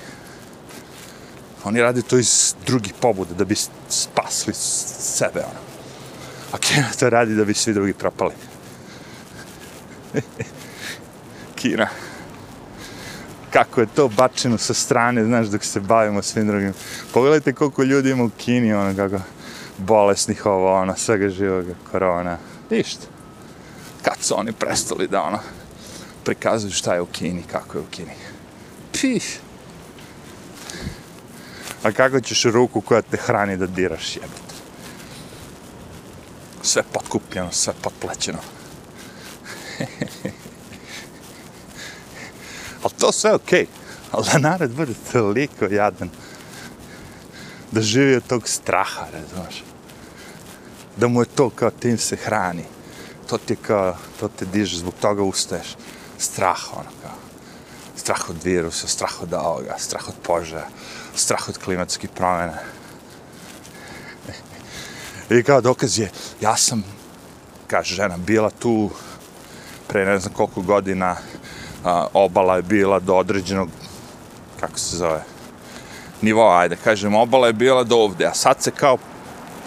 [1.65, 3.55] Oni radi to iz drugih pobuda, da bi
[3.89, 5.61] spasli sebe, ono.
[6.53, 8.35] A Kina to radi da bi svi drugi propali.
[11.61, 11.89] Kina.
[13.55, 16.73] Kako je to bačeno sa strane, znaš, dok se bavimo svim drugim.
[17.13, 19.19] Pogledajte koliko ljudi ima u Kini, ono, kako
[19.79, 22.39] bolesnih ovo, ono, svega živoga, korona.
[22.71, 23.07] Ništa.
[24.03, 25.39] Kad su oni prestali da, ono,
[26.25, 28.15] prikazuju šta je u Kini, kako je u Kini.
[28.93, 29.41] Pih.
[31.83, 34.55] A kako ćeš ruku koja te hrani da diraš jebate?
[36.63, 38.39] Sve potkupljeno, sve potplećeno.
[42.85, 43.63] Ali to sve okej.
[43.63, 43.67] Okay.
[44.11, 46.11] Ali da narod bude toliko jadan.
[47.73, 49.65] Da živi od tog straha, razumiješ?
[50.97, 52.65] Da mu je to kao tim se hrani.
[53.29, 55.77] To ti kao, to te diže, zbog toga ustaješ.
[56.19, 57.17] Strah, ono kao.
[57.97, 60.69] Strah od virusa, strah od ovoga, strah od požara,
[61.15, 62.59] strah od klimatskih promjena.
[65.31, 66.85] I kao dokaz je, ja sam,
[67.67, 68.91] kaže žena, bila tu
[69.89, 71.17] pre ne znam koliko godina,
[71.85, 73.69] a, obala je bila do određenog,
[74.61, 75.23] kako se zove,
[76.23, 78.99] nivoa, ajde, kažem, obala je bila do ovde, a sad se kao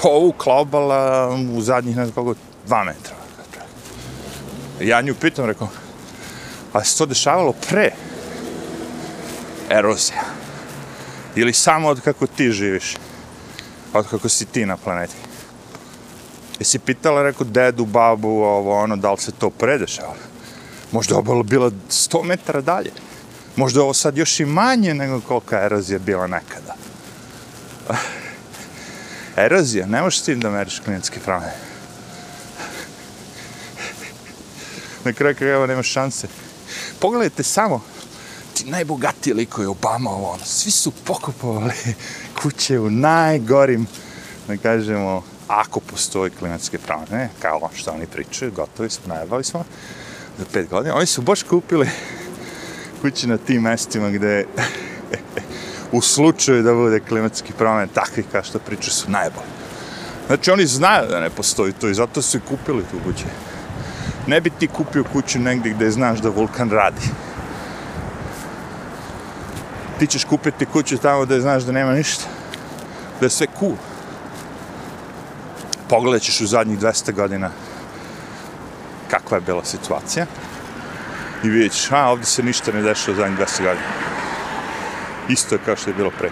[0.01, 3.15] povukla obala u zadnjih, ne znam koliko, dva metra.
[4.81, 5.67] Ja nju pitam, rekao,
[6.73, 7.91] a se to dešavalo pre
[9.69, 10.21] erozija?
[11.35, 12.95] Ili samo od kako ti živiš?
[13.93, 15.15] Od kako si ti na planeti?
[16.59, 20.26] Jesi pitala, rekao, dedu, babu, ovo, ono, da li se to predešavalo?
[20.91, 22.91] Možda je obala bila 100 metara dalje.
[23.55, 26.75] Možda je ovo sad još i manje nego kolika erozija bila nekada.
[29.45, 31.53] Erozija, ne možeš tim da meriš klimatske promjene.
[35.05, 36.27] Na kraju krajeva nema šanse.
[36.99, 37.81] Pogledajte samo,
[38.53, 41.73] ti najbogatiji je Obama, ovo, ono, svi su pokupovali
[42.41, 43.87] kuće u najgorim,
[44.47, 49.63] da kažemo, ako postoji klimatske promjene, kao ono što oni pričaju, gotovi smo, najavali smo,
[50.37, 51.89] za pet godina, oni su baš kupili
[53.01, 54.45] kuće na tim mestima gde
[55.91, 59.47] u slučaju da bude klimatski promjen takvi kao što pričaju su najbolji.
[60.27, 63.25] Znači oni znaju da ne postoji to i zato su i kupili tu kuće.
[64.27, 67.01] Ne bi ti kupio kuću negdje gde znaš da vulkan radi.
[69.99, 72.25] Ti ćeš kupiti kuću tamo gde znaš da nema ništa.
[73.19, 73.75] Da je sve cool.
[75.89, 77.51] Pogledat ćeš u zadnjih 200 godina
[79.09, 80.25] kakva je bila situacija.
[81.43, 83.87] I vidjet ćeš, a, ovdje se ništa ne dešava za 20 godina.
[85.29, 86.29] Isto je kao što je bilo pre.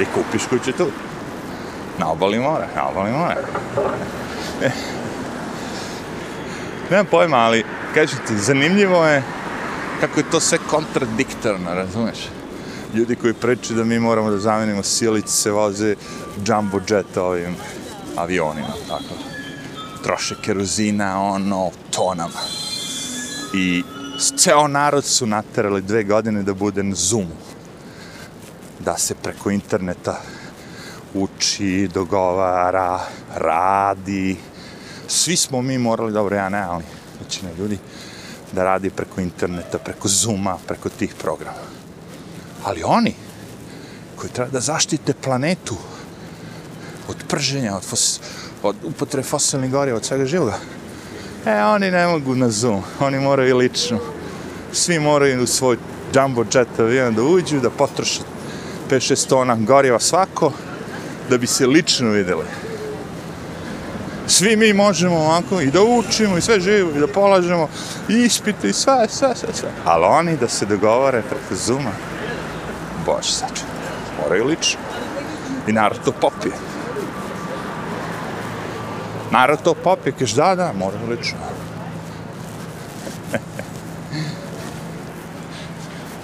[0.00, 0.86] I e, kupiš kuću tu.
[1.98, 3.36] Na obali mora, na obali mora.
[4.62, 4.70] E.
[6.90, 9.22] Nemam pojma, ali, kažem ti, zanimljivo je
[10.00, 12.18] kako je to sve kontradiktorno, razumeš?
[12.94, 15.94] Ljudi koji pričaju da mi moramo da zamenimo silice se voze
[16.46, 17.56] jumbo jet ovim
[18.16, 19.29] avionima, tako
[20.02, 22.40] troše kerozina, ono, tonama.
[23.54, 23.82] I
[24.36, 27.36] ceo narod su naterali dve godine da bude na Zoomu.
[28.78, 30.20] Da se preko interneta
[31.14, 33.00] uči, dogovara,
[33.34, 34.36] radi.
[35.08, 36.84] Svi smo mi morali, dobro, ja ne, ali
[37.20, 37.78] većina ljudi,
[38.52, 41.58] da radi preko interneta, preko Zooma, preko tih programa.
[42.64, 43.14] Ali oni,
[44.16, 45.76] koji treba da zaštite planetu
[47.08, 48.20] od prženja, od fos
[48.62, 50.58] Pa, od upotre fosilnih goriva, od svega živoga.
[51.46, 53.98] E, oni ne mogu na Zoom, oni moraju lično.
[54.72, 55.76] Svi moraju u svoj
[56.14, 58.20] jumbo jet avion da uđu, da potroše
[58.90, 60.52] 5-6 tona goriva svako,
[61.30, 62.44] da bi se lično videli.
[64.26, 67.68] Svi mi možemo ovako i da učimo i sve živo i da polažemo
[68.08, 69.68] i ispite i sve, sve, sve, sve.
[69.84, 71.92] Ali oni da se dogovore preko Zuma,
[73.06, 73.62] bože sače,
[74.22, 74.80] moraju lično.
[75.66, 76.69] I narod to popije.
[79.30, 81.38] Narod to popije, keš da, da, moram lično.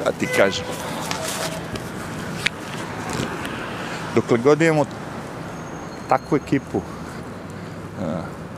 [0.05, 0.64] da ti kažem.
[4.14, 4.85] Dokle god imamo
[6.09, 6.83] takvu ekipu uh,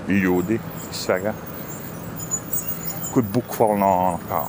[0.09, 1.33] i ljudi i svega,
[3.15, 4.49] koji bukvalno ono kao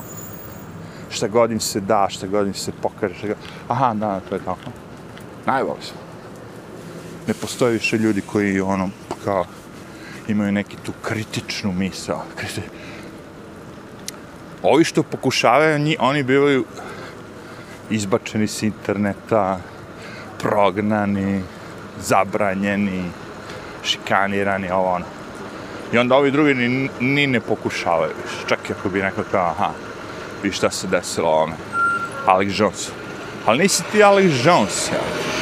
[1.09, 3.37] šta god im se da, šta god im se pokaže, šta god...
[3.67, 4.71] aha, da, to je tako.
[5.45, 5.93] Najbolje se.
[7.27, 8.89] Ne postoje više ljudi koji ono,
[9.25, 9.45] kao,
[10.31, 12.23] imaju neki tu kritičnu misao.
[14.63, 16.65] Ovi što pokušavaju, njih, oni bivaju
[17.89, 19.59] izbačeni s interneta,
[20.39, 21.43] prognani,
[22.01, 23.03] zabranjeni,
[23.83, 25.05] šikanirani, ovo ono.
[25.93, 28.47] I onda ovi drugi ni, ni ne pokušavaju više.
[28.47, 29.69] Čak i ako bi neko kao, aha,
[30.43, 31.55] vi šta se desilo ovome.
[32.25, 32.89] Alex Jones.
[33.45, 35.38] Ali nisi ti Alex Jones, ja.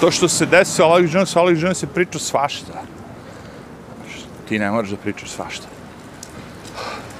[0.00, 2.82] To što se desio Alex Jones, Alex Jones je pričao svašta.
[4.48, 5.66] Ti ne moraš da pričaš svašta.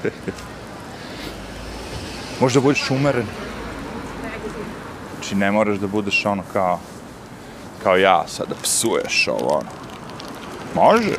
[2.41, 3.25] Možda budeš umeren.
[5.13, 6.79] Znači ne moraš da budeš ono kao
[7.83, 9.69] kao ja sad da psuješ ovo ono.
[10.75, 11.15] Može.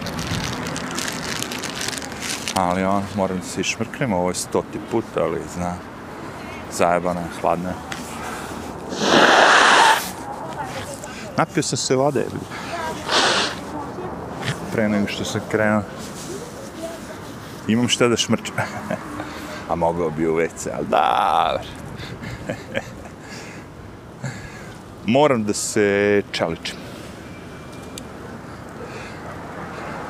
[2.55, 5.75] Ali on, moram da se išmrknem, ovo je stoti put, ali zna,
[6.73, 7.75] zajebana je, hladna je.
[11.41, 12.25] Napio sam se vode,
[14.73, 15.83] pre nego što sam krenuo.
[17.69, 18.55] Imam šta da šmrčem.
[19.69, 21.69] A mogao bi u WC, ali dobro.
[25.07, 26.77] Moram da se čeličim.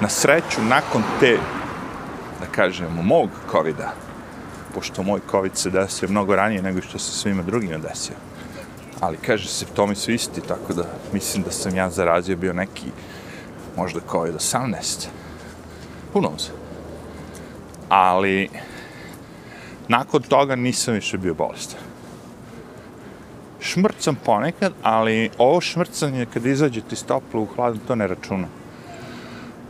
[0.00, 1.38] Na sreću, nakon te,
[2.40, 3.76] da kažemo, mog covid
[4.74, 8.14] pošto moj COVID se desio mnogo ranije nego što se svima drugima desio.
[9.00, 12.86] Ali, kaže, simptomi su isti, tako da mislim da sam ja zarazio bio neki,
[13.76, 15.06] možda kao COVID-18.
[16.14, 16.50] Who knows?
[17.88, 18.48] Ali,
[19.88, 21.80] nakon toga nisam više bio bolestan.
[23.60, 28.46] Šmrcam ponekad, ali ovo šmrcanje kad izađe ti stoplo u hladno, to ne računa.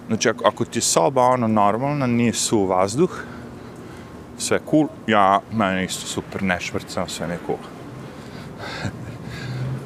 [0.07, 3.11] Znači, ako, ako ti je soba ono normalna, nije su vazduh,
[4.39, 7.59] sve cool, ja, meni isto super, ne šmrcam, sve ne cool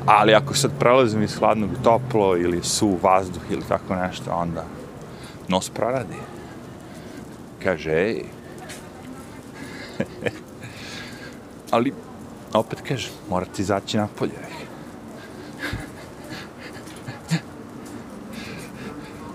[0.06, 4.64] ali ako sad prelazim iz hladnog toplo ili su vazduh ili tako nešto, onda
[5.48, 6.16] nos proradi.
[7.62, 8.24] Kaže, ej,
[11.70, 11.92] ali,
[12.52, 14.32] opet kaže, morate izaći napolje.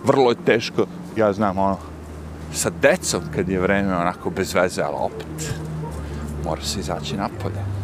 [0.07, 1.77] Vrlo je teško, ja znam, ono,
[2.53, 5.53] sa decom kad je vreme onako bez veze, ali opet,
[6.45, 7.78] mora se izaći napolje.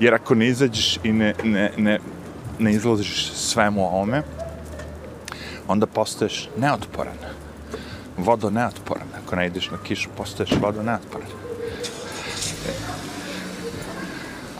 [0.00, 1.98] Jer ako ne izađeš i ne, ne, ne,
[2.58, 4.22] ne izlaziš svemu ovome,
[5.68, 7.16] onda postaješ neotporan.
[8.16, 9.06] Vodo neotporan.
[9.24, 11.28] Ako ne ideš na kišu, postaješ vodo neotporan.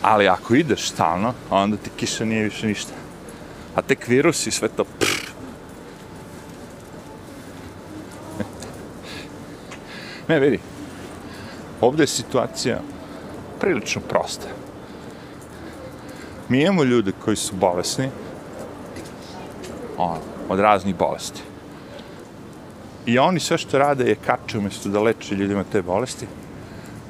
[0.01, 2.93] Ali ako ideš stalno, onda ti kiša nije više ništa.
[3.75, 4.83] A tek virus i sve to...
[4.83, 5.31] Pff.
[10.27, 10.59] ne, vidi.
[11.81, 12.79] Ovdje je situacija
[13.59, 14.60] prilično prosta.
[16.51, 18.09] Mi imamo ljude koji su bolesni,
[19.97, 20.17] on,
[20.49, 21.41] od raznih bolesti.
[23.05, 26.27] I oni sve što rade je kače umjesto da leče ljudima te bolesti,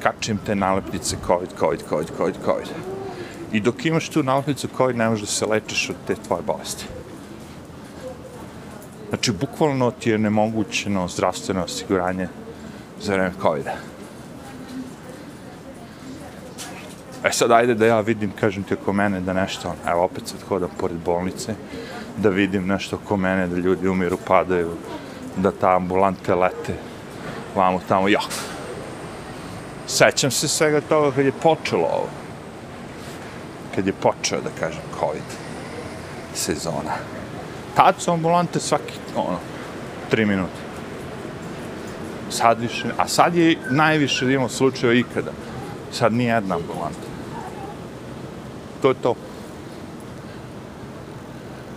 [0.04, 2.68] kače im te nalepnice COVID, COVID, COVID, COVID, COVID.
[3.52, 6.86] I dok imaš tu nalepnicu COVID, ne možeš da se lečiš od te tvoje bolesti.
[9.10, 12.28] Znači, bukvalno ti je nemogućeno zdravstveno osiguranje
[13.02, 13.91] za vreme COVID-a.
[17.24, 20.40] E sad, ajde da ja vidim, kažem ti oko mene, da nešto, evo, opet sad
[20.50, 21.56] hodam pored bolnice,
[22.18, 24.72] da vidim nešto oko mene, da ljudi umiru, padaju,
[25.38, 26.74] da ta ambulante lete,
[27.56, 28.22] vamo tamo, ja.
[29.88, 32.10] Sećam se svega toga kad je počelo ovo.
[33.76, 35.24] Kad je počeo, da kažem, COVID
[36.34, 36.96] sezona.
[37.76, 39.38] Tad su ambulante svaki, ono,
[40.10, 40.62] tri minuta.
[42.30, 45.32] Sad više, a sad je najviše imao imamo slučajeva ikada.
[45.92, 47.11] Sad nije jedna ambulanta.
[48.82, 49.16] To je to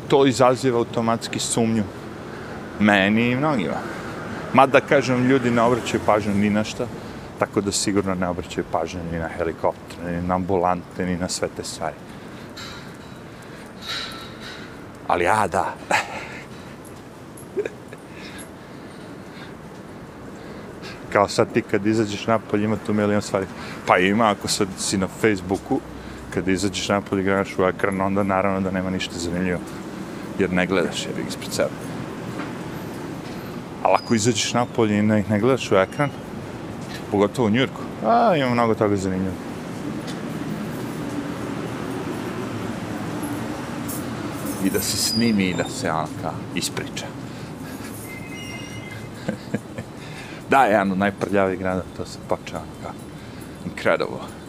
[0.08, 1.82] to izaziva automatski sumnju
[2.80, 3.76] meni i mnogima.
[4.52, 6.86] Mada, kažem, ljudi ne obraćaju pažnju ni na šta,
[7.38, 11.48] tako da sigurno ne obraćaju pažnju ni na helikopter, ni na ambulante, ni na sve
[11.56, 11.94] te stvari.
[15.08, 15.74] Ali ja, da.
[21.12, 23.46] Kao sad ti kad izađeš napolje, ima tu milion stvari.
[23.86, 25.80] Pa ima, ako sad si na Facebooku,
[26.35, 29.61] kad izađeš napolje i gledaš u ekran, onda naravno da nema ništa zanimljivo
[30.38, 31.70] jer ne gledaš jer ispred sebe.
[33.83, 36.11] Ali ako izađeš napolje i ne, ne gledaš u ekran,
[37.11, 39.35] pogotovo u Njurku, a, ima mnogo toga zanimljivo.
[44.64, 47.07] I da se snimi i da se ono ispriča.
[50.51, 52.93] da, jedan od najprljavijih grada, to se počeo ono kao
[53.66, 54.43] incredible.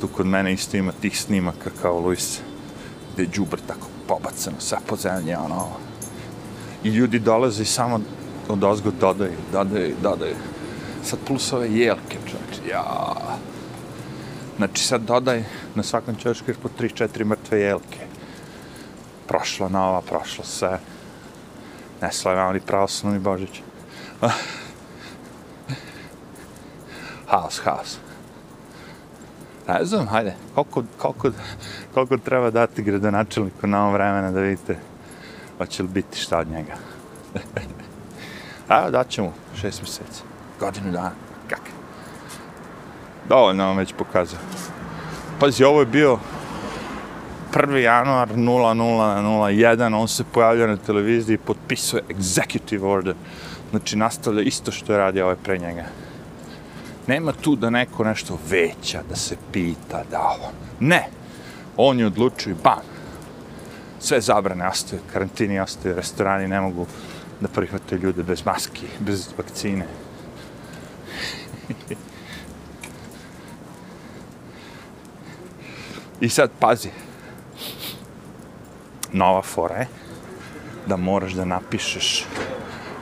[0.00, 2.40] Tu kod mene isto ima tih snimaka kao Luis,
[3.14, 5.68] gde je džubr tako pobacano sve po zemlji, ono.
[6.84, 8.00] I ljudi dolaze i samo
[8.48, 10.36] od ozgo dodaju, dodaju, dodaju.
[11.04, 13.14] Sad plus ove jelke, čovječe, ja.
[14.56, 15.44] Znači sad dodaj
[15.74, 18.06] na svakom čovječku po 3-4 mrtve jelke.
[19.28, 20.80] Prošla nova, prošlo sve.
[22.02, 23.60] Ne slavljamo ni pravoslavni Božić.
[24.20, 24.30] Ah.
[27.26, 27.98] haos, haos.
[29.68, 31.30] Ne znam, hajde, koliko, koliko,
[31.94, 34.78] koliko treba dati gradonačelniku na ovom vremena da vidite
[35.58, 36.72] hoće li biti šta od njega.
[38.78, 40.22] Evo, daću mu šest mjeseci,
[40.60, 41.12] godinu dana,
[41.48, 41.60] kak.
[43.28, 44.38] Dovoljno vam već pokazao.
[45.40, 46.18] Pazi, ovo je bio
[47.52, 47.76] 1.
[47.76, 53.14] januar 0001, on se pojavlja na televiziji i potpisuje executive order.
[53.70, 55.84] Znači, nastavlja isto što je radio ovaj pre njega.
[57.06, 60.52] Nema tu da neko nešto veća, da se pita, da ovo.
[60.80, 61.08] Ne.
[61.76, 62.82] On je odlučio i bam.
[63.98, 66.86] Sve zabrane ostaju, karantini ostaju, restorani ne mogu
[67.40, 69.86] da prihvate ljude bez maski, bez vakcine.
[76.20, 76.90] I sad, pazi,
[79.12, 79.86] nova fora je
[80.86, 82.24] da moraš da napišeš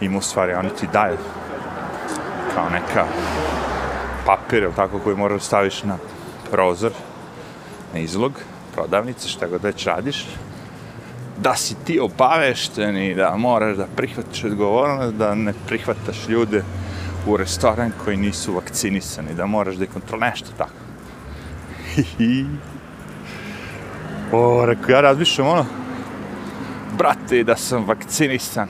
[0.01, 1.19] im u stvari, oni ti daju
[2.55, 3.07] kao neka
[4.27, 5.97] papir, ili tako, koji moraš staviš na
[6.51, 6.93] prozor,
[7.93, 8.33] na izlog,
[8.75, 10.27] prodavnice, šta god već radiš,
[11.39, 16.63] da si ti obavešten i da moraš da prihvatiš odgovornost, da ne prihvataš ljude
[17.27, 20.73] u restoran koji nisu vakcinisani, da moraš da ih kontrol nešto tako.
[24.33, 25.67] o, rekao, ja razmišljam ono,
[26.99, 28.69] brate, da sam vakcinisan,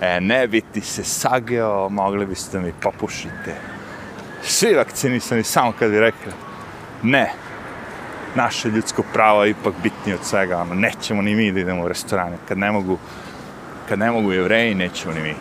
[0.00, 3.75] e, ne bi ti se sageo, mogli biste mi popušite.
[4.48, 6.32] Svi vakcinisani, samo kad bi rekli,
[7.02, 7.32] ne,
[8.34, 11.88] naše ljudsko pravo je ipak bitnije od svega, ono, nećemo ni mi da idemo u
[11.88, 12.98] restorane, kad ne mogu,
[13.88, 15.34] kad ne mogu jevreji, nećemo ni mi.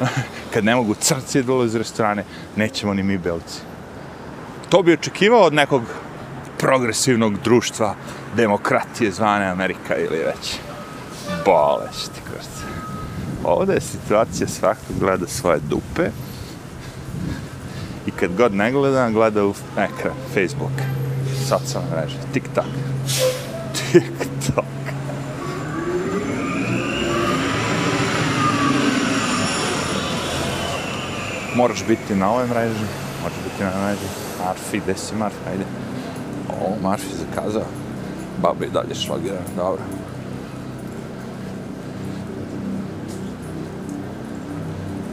[0.52, 2.24] kad ne mogu crci da dolaze u restorane,
[2.56, 3.60] nećemo ni mi belci.
[4.68, 5.82] To bi očekivao od nekog
[6.58, 7.94] progresivnog društva,
[8.36, 10.58] demokratije zvane Amerika ili već
[11.44, 12.64] bolesti, kurce.
[13.44, 16.10] Ovdje je situacija svakog gleda svoje dupe
[18.20, 20.72] kad god ne gleda, gleda u ekran, Facebook,
[21.48, 22.64] socijalne mreže, TikTok.
[23.92, 24.64] TikTok.
[31.56, 32.84] Moraš biti na ovoj mreži,
[33.22, 34.08] moraš biti na mreži.
[34.44, 35.64] Marfi, gde si Marfi, ajde.
[36.48, 37.66] O, Marfi zakazao.
[38.42, 39.82] Baba i dalje šlagira, dobro.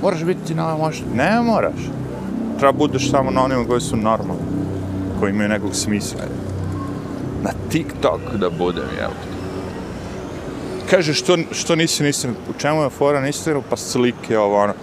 [0.01, 1.05] Moraš biti na možda.
[1.15, 2.00] Ne moraš.
[2.61, 4.43] Treba budeš samo na onima koji su normalni.
[5.19, 6.21] Koji imaju nekog smisla.
[7.43, 9.09] Na TikTok da budem, jel?
[10.89, 14.73] Kaže, što, što nisi, nisi, u čemu je fora na Instagramu, pa slike, ovo, ono.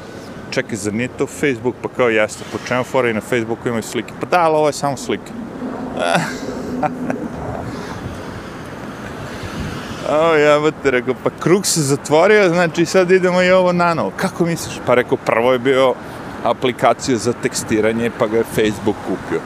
[0.51, 1.75] Čekaj, zar nije to Facebook?
[1.83, 4.13] Pa kao jeste, po čemu fora i na Facebooku imaju slike?
[4.21, 5.33] Pa da, ali ovo je samo slike.
[10.11, 14.13] O, ja te rekao, pa krug se zatvorio, znači sad idemo i ovo na novo.
[14.17, 14.81] Kako misliš?
[14.87, 15.95] Pa rekao, prvo je bio
[16.45, 19.41] aplikacija za tekstiranje, pa ga je Facebook kupio.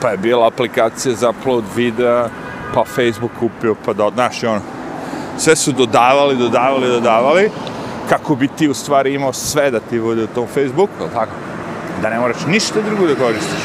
[0.00, 2.28] Pa je bila aplikacija za upload videa,
[2.74, 4.60] pa Facebook kupio, pa da, znaš, ono,
[5.38, 7.50] sve su dodavali, dodavali, dodavali,
[8.08, 11.32] kako bi ti u stvari imao sve da ti bude u tom Facebooku, ali tako?
[12.02, 13.62] Da ne moraš ništa drugo da koristiš.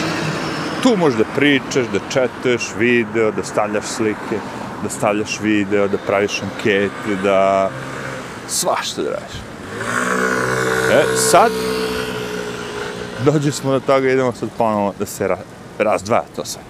[0.84, 4.40] Tu možeš da pričaš, da četeš video, da stavljaš slike
[4.84, 7.70] da stavljaš video, da praviš ankete, da
[8.48, 9.38] svašta da radiš.
[10.92, 11.52] E, sad,
[13.32, 15.38] dođe smo do toga, idemo sad ponovo da se ra
[15.80, 16.62] razdvaja to sve.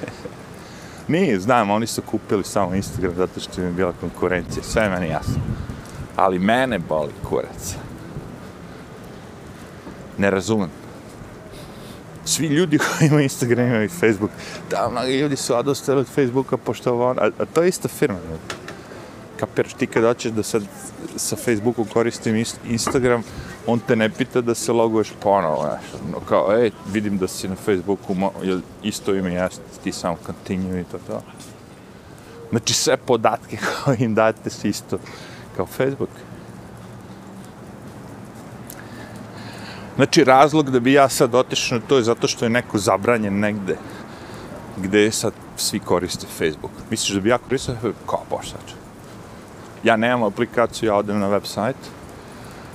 [1.08, 5.08] Nije, znam, oni su kupili samo Instagram zato što im je bila konkurencija, sve meni
[5.08, 5.42] jasno.
[6.16, 7.74] Ali mene boli kurac.
[10.18, 10.70] Ne razumem
[12.30, 14.30] svi ljudi koji imaju Instagram imaju Facebook.
[14.70, 18.18] Da, mnogi ljudi su odostali od Facebooka, pošto ovo, a, a to je ista firma.
[18.30, 18.59] Ne?
[19.40, 20.62] Kapiraš, ti kada ćeš da sad
[21.16, 23.22] sa Facebookom koristim Instagram,
[23.66, 26.02] on te ne pita da se loguješ ponovo, znaš.
[26.12, 30.80] No, kao, ej, vidim da si na Facebooku, jel isto ime jeste, ti samo continue
[30.80, 31.22] i to to.
[32.50, 34.98] Znači, sve podatke koje im date su isto
[35.56, 36.10] kao Facebook.
[39.96, 43.38] Znači, razlog da bi ja sad otišao na to je zato što je neko zabranjen
[43.38, 43.76] negde
[44.76, 46.72] gde sad svi koriste Facebook.
[46.90, 48.06] Misliš da bi ja koristio Facebook?
[48.06, 48.79] Kao, boš sad.
[49.84, 51.76] Ja nemam aplikaciju, ja odem na web sajt,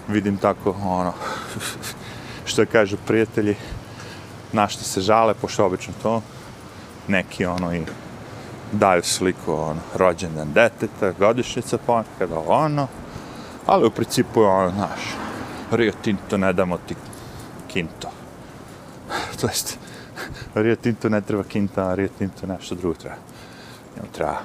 [0.07, 1.13] vidim tako, ono,
[2.45, 3.55] što kažu prijatelji,
[4.53, 6.21] na što se žale, pošto obično to,
[7.07, 7.81] neki, ono, i
[8.71, 12.87] daju sliku, ono, rođendan deteta, godišnjica pa ponekad, ono,
[13.65, 15.01] ali u principu, ono, znaš,
[15.71, 16.95] Rio Tinto ne damo ti
[17.67, 18.09] Kinto.
[19.41, 19.77] to jest,
[20.55, 23.15] Rio Tinto ne treba Kinta, Rio Tinto nešto drugo treba.
[23.95, 24.37] Njemu treba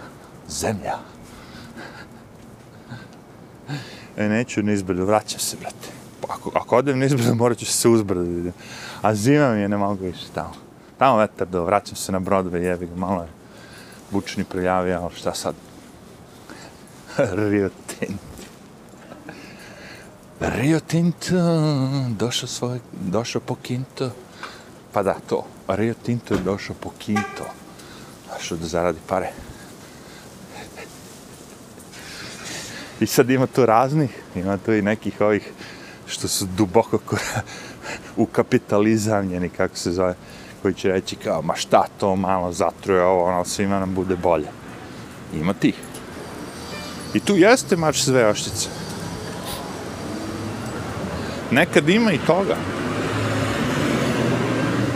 [0.48, 0.98] zemlja.
[4.16, 5.88] E, neću na izbrdu, vraćam se, brate.
[6.20, 8.52] Pa ako, ako odem na izbrdu, morat ću se uzbrdu da.
[9.02, 10.54] A zima mi je, ne mogu više tamo.
[10.98, 13.28] Tamo vetar do, vraćam se na brodove, jebi ga, malo je
[14.10, 15.54] bučni prijavio, ali šta sad?
[17.48, 18.30] Rio Tinto.
[20.40, 21.36] Rio Tinto,
[22.08, 24.10] došao svoj, došao po Kinto.
[24.92, 25.44] Pa da, to.
[25.68, 27.44] Rio Tinto je došao po Kinto.
[28.32, 29.32] Došao da zaradi pare.
[33.00, 35.52] I sad ima tu raznih, ima tu i nekih ovih
[36.06, 36.98] što su duboko
[38.16, 40.14] u kapitalizamljeni, kako se zove,
[40.62, 44.48] koji će reći kao, ma šta to malo zatruje ovo, ono, svima nam bude bolje.
[45.34, 45.74] Ima tih.
[47.14, 48.68] I tu jeste mač sve oštice.
[51.50, 52.56] Nekad ima i toga.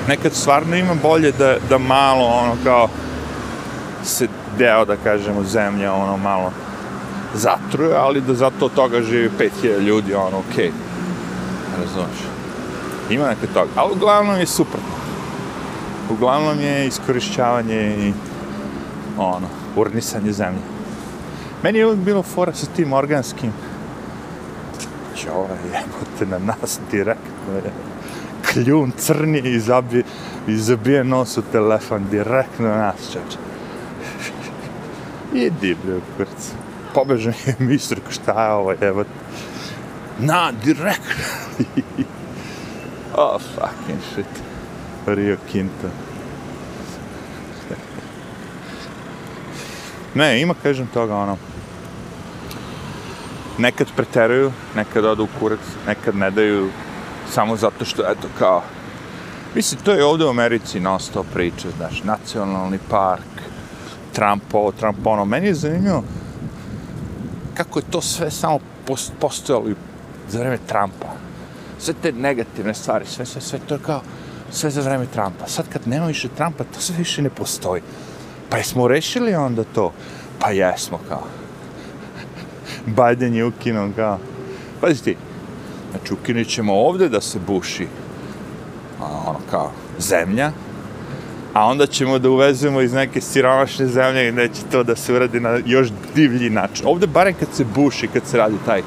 [0.08, 2.88] Nekad stvarno ima bolje da, da malo, ono, kao,
[4.04, 4.28] se
[4.58, 6.52] deo, da kažemo, zemlja, ono, malo
[7.34, 10.68] zatruje, ali da zato toga živi 5000 ljudi, ono, okej.
[10.68, 10.94] Okay.
[11.80, 12.18] Razumiješ?
[13.10, 13.70] Ima neke toga.
[13.76, 14.94] Ali uglavnom je suprotno.
[16.10, 18.12] Uglavnom je iskorišćavanje i
[19.18, 20.60] ono, urnisanje zemlje.
[21.62, 23.52] Meni je uvijek bilo fora sa tim organskim.
[25.16, 27.72] Če ovaj jebote na nas direktno je.
[28.52, 30.04] Kljun crni i zabije,
[30.48, 33.38] i zabije nos u telefon direktno na nas, čoče.
[35.46, 36.63] Idi, bre, kurcu.
[36.94, 39.04] Pobežan je misr, šta je ovo, evo.
[40.18, 41.24] Na, direktno.
[43.16, 44.26] oh, fucking shit.
[45.06, 45.88] Rio Quinto.
[50.14, 51.36] Ne, ima, kažem toga, ono,
[53.58, 56.70] nekad preteraju, nekad odu u kurac, nekad ne daju,
[57.30, 58.62] samo zato što, eto, kao,
[59.54, 63.42] mislim, to je ovde u Americi non stop priča, znaš, nacionalni park,
[64.12, 66.02] Trump ovo, Trump ono, meni je zanimljivo
[67.74, 68.58] kako je to sve samo
[69.20, 69.64] postojalo
[70.28, 71.10] za vreme Trumpa.
[71.78, 74.02] Sve te negativne stvari, sve, sve, sve, to je kao,
[74.50, 75.46] sve za vreme Trumpa.
[75.46, 77.82] Sad kad nema više Trumpa, to sve više ne postoji.
[78.50, 79.92] Pa jesmo rešili onda to?
[80.38, 81.22] Pa jesmo kao.
[82.86, 84.18] Biden je ukinuo kao.
[84.80, 85.16] Pazi ti,
[85.90, 87.88] znači ukinut ćemo ovde da se buši
[89.00, 90.52] ono kao zemlja,
[91.54, 95.40] a onda ćemo da uvezemo iz neke siromašne zemlje i neće to da se uradi
[95.40, 96.86] na još divlji način.
[96.86, 98.82] Ovde, barem kad se buši, kad se radi taj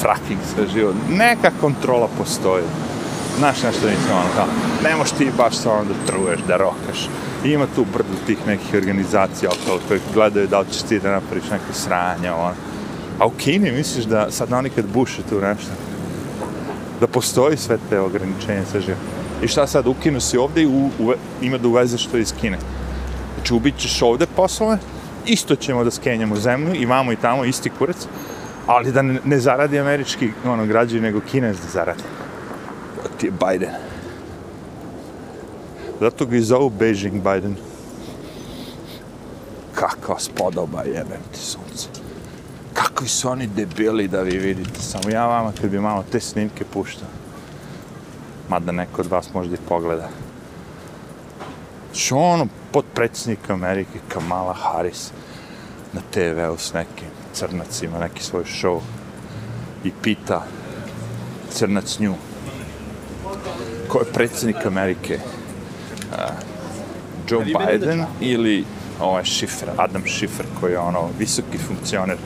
[0.00, 2.64] fracking sve živo, neka kontrola postoji.
[3.38, 4.46] Znaš nešto nisam ono kao,
[4.84, 7.08] ne moš ti baš sa ono da truješ, da rokaš.
[7.44, 11.10] I ima tu brdo tih nekih organizacija okolo koji gledaju da li ćeš ti da
[11.10, 12.54] napraviš neke sranje, ono.
[13.18, 15.72] A u Kini misliš da sad oni kad buše tu nešto,
[17.00, 18.98] da postoji sve te ograničenje sve živo.
[19.44, 22.58] I šta sad, ukinu si ovde i u, u, ima da uveze što iz Kine.
[23.34, 24.78] Znači, ubit ćeš ovde poslove,
[25.26, 28.06] isto ćemo da skenjamo zemlju, imamo i tamo isti kurac,
[28.66, 32.02] ali da ne, ne zaradi američki ono, građani, nego kinez da zaradi.
[33.02, 33.74] To ti je Biden.
[36.00, 37.56] Zato ga i zovu Beijing Biden.
[39.74, 41.88] Kakva spodoba jebem ti sunce.
[42.74, 44.80] Kakvi su oni debili da vi vidite.
[44.80, 47.23] Samo ja vama kad bi malo te snimke puštao.
[48.48, 50.08] Mada neko od vas možda i pogleda.
[51.94, 55.10] Što ono, podpredsjednik Amerike Kamala Harris
[55.92, 58.80] na TV-u s nekim crnacima, neki svoj show
[59.84, 60.42] i pita
[61.50, 62.14] crnac nju
[63.88, 66.18] ko je predsjednik Amerike uh,
[67.28, 68.64] Joe Biden ili
[69.00, 72.16] ovaj Schiffer, Adam Schiffer koji je ono visoki funkcioner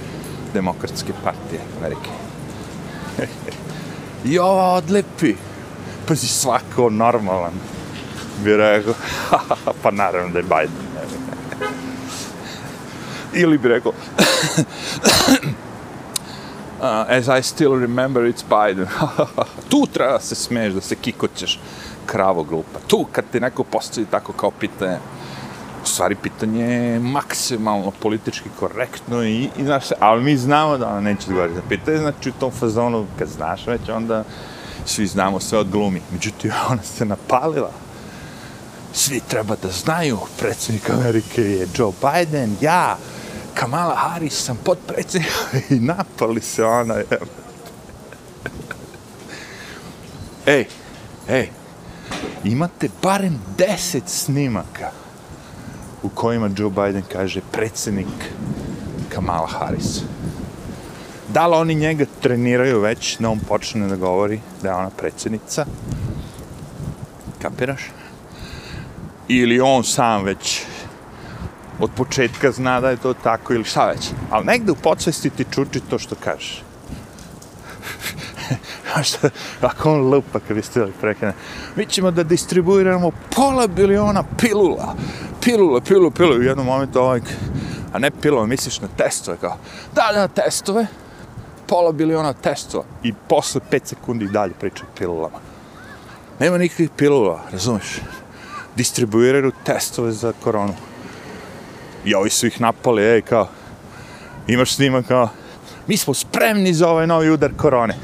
[0.54, 2.10] demokratske partije Amerike.
[4.30, 5.34] I ova odlepi.
[6.08, 7.52] Pazi, svako normalan
[8.44, 8.94] bi rekao,
[9.82, 10.88] pa naravno da je Biden.
[13.34, 13.92] Ili bi rekao,
[16.80, 18.86] uh, as I still remember, it's Biden.
[19.70, 21.60] tu treba se smeješ da se kikoćeš
[22.06, 22.78] kravo glupa.
[22.86, 24.96] Tu kad ti neko postoji tako kao pitanje,
[25.82, 31.00] u stvari pitanje je maksimalno politički korektno i, i znaš, ali mi znamo da ona
[31.00, 34.24] neće odgovoriti na pitanje, znači u tom fazonu, kad znaš već, onda
[34.88, 36.02] svi znamo sve od glumi.
[36.12, 37.70] Međutim, ona se napalila.
[38.92, 42.96] Svi treba da znaju, predsjednik Amerike je Joe Biden, ja,
[43.54, 45.32] Kamala Harris sam podpredsjednik
[45.70, 46.94] i napali se ona.
[50.46, 50.66] ej,
[51.28, 51.50] ej,
[52.44, 54.90] imate barem deset snimaka
[56.02, 58.32] u kojima Joe Biden kaže predsjednik
[59.08, 60.00] Kamala Harris.
[61.28, 65.66] Da li oni njega treniraju već da on počne da govori da je ona predsjednica?
[67.42, 67.82] Kapiraš?
[69.28, 70.62] Ili on sam već
[71.80, 74.10] od početka zna da je to tako ili šta već.
[74.30, 76.62] Ali negde u podsvesti ti čuči to što kažeš.
[78.94, 81.32] A šta, ako on lupa kad biste li prekene.
[81.76, 84.94] Mi ćemo da distribuiramo pola biliona pilula.
[85.44, 86.36] Pilula, pilula, pilula.
[86.38, 87.20] U jednom momentu ovaj,
[87.92, 89.56] a ne pilula, misliš na testove kao.
[89.94, 90.86] Da, da, testove.
[91.68, 92.84] Pola biliona testova.
[93.02, 95.38] I posle 5 sekundi dalje priča o pilulama.
[96.40, 98.00] Nema nikakvih pilula, razumiješ?
[98.76, 100.74] Distribuiraju testove za koronu.
[102.04, 103.48] I ovi su ih napali, ej, kao,
[104.46, 105.28] imaš snimak kao,
[105.86, 107.94] mi smo spremni za ovaj novi udar korone.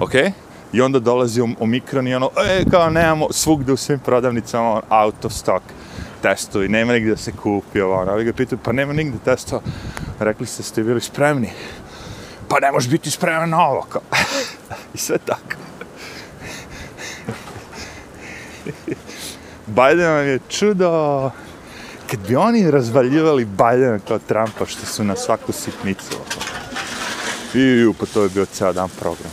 [0.00, 0.14] Ok?
[0.72, 5.24] I onda dolazi Omikron i ono, e, kao, nemamo svugde u svim prodavnicama on, out
[5.24, 5.62] of stock
[6.22, 9.62] testovi, nema nigde da se kupi ovo, ono, ovi ga pitaju, pa nema nigde testova.
[10.20, 11.50] Rekli ste, ste bili spremni.
[12.48, 14.02] Pa ne možeš biti spreman na ovo, kao.
[14.94, 15.60] I sve tako.
[19.66, 21.30] Biden vam je čudo.
[22.10, 26.14] Kad bi oni razvaljivali Bidena kao Trumpa, što su na svaku sitnicu.
[26.14, 26.48] Ono.
[27.54, 29.30] I, pa to je bio ceo dan program.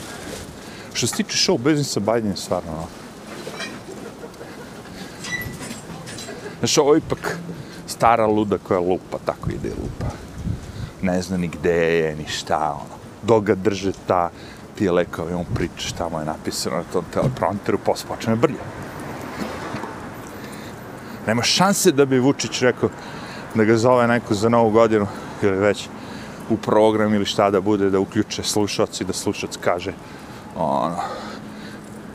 [0.94, 2.88] Što se tiče show biznisa, Biden je stvarno ono.
[6.60, 7.38] Znaš, ovo je ipak
[7.88, 10.06] stara luda koja lupa, tako ide lupa.
[11.02, 12.95] Ne zna ni gde je, ni šta, ono.
[13.26, 14.30] Dok ga drže ta
[14.76, 18.66] ti lekovi, on priča šta mu je napisano na tom teleprompteru, posle počne brlja.
[21.28, 22.90] Nema šanse da bi Vučić rekao
[23.56, 25.08] da ga zove neko za novu godinu
[25.42, 25.88] ili već
[26.50, 29.94] u program ili šta da bude, da uključe slušalci, da slušac kaže
[30.56, 30.96] ono,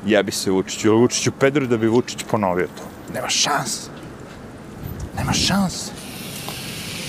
[0.06, 3.12] jebi se Vučiću ili Vučiću Pedru da bi Vučić ponovio to.
[3.14, 3.90] Nema šanse.
[5.16, 5.92] Nema šanse.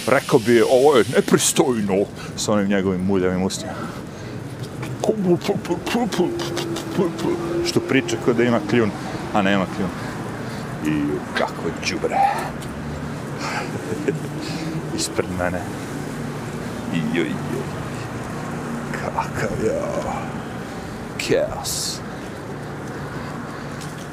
[0.08, 2.06] Rekao bi, ovo je nepristojno
[2.38, 3.72] sa onim njegovim muljavim ustima.
[7.66, 8.92] Što priča kao da ima kljun,
[9.34, 9.90] a nema kljun.
[10.86, 11.04] I
[11.38, 12.18] kako je džubre.
[14.98, 15.62] Ispred mene.
[16.94, 17.64] I joj, joj.
[18.92, 19.82] Kakav je
[21.20, 22.00] Chaos.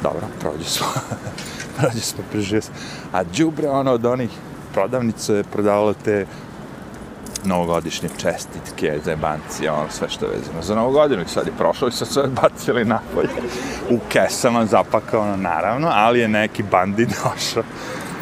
[0.03, 0.87] Dobro, prođe smo.
[1.77, 2.75] prođe smo, preživio smo.
[3.13, 4.31] A džubre, ono od onih
[4.73, 5.45] prodavnice je
[6.05, 6.27] te
[7.45, 11.23] novogodišnje čestitke, zebanci, ono sve što je vezano za novogodinu.
[11.23, 13.29] I sad je prošlo i sad sve bacili napolje.
[13.91, 17.63] U kesama zapakano, naravno, ali je neki bandit došao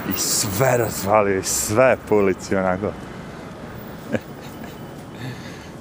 [0.09, 2.93] i sve razvalio i sve po ulici, onako.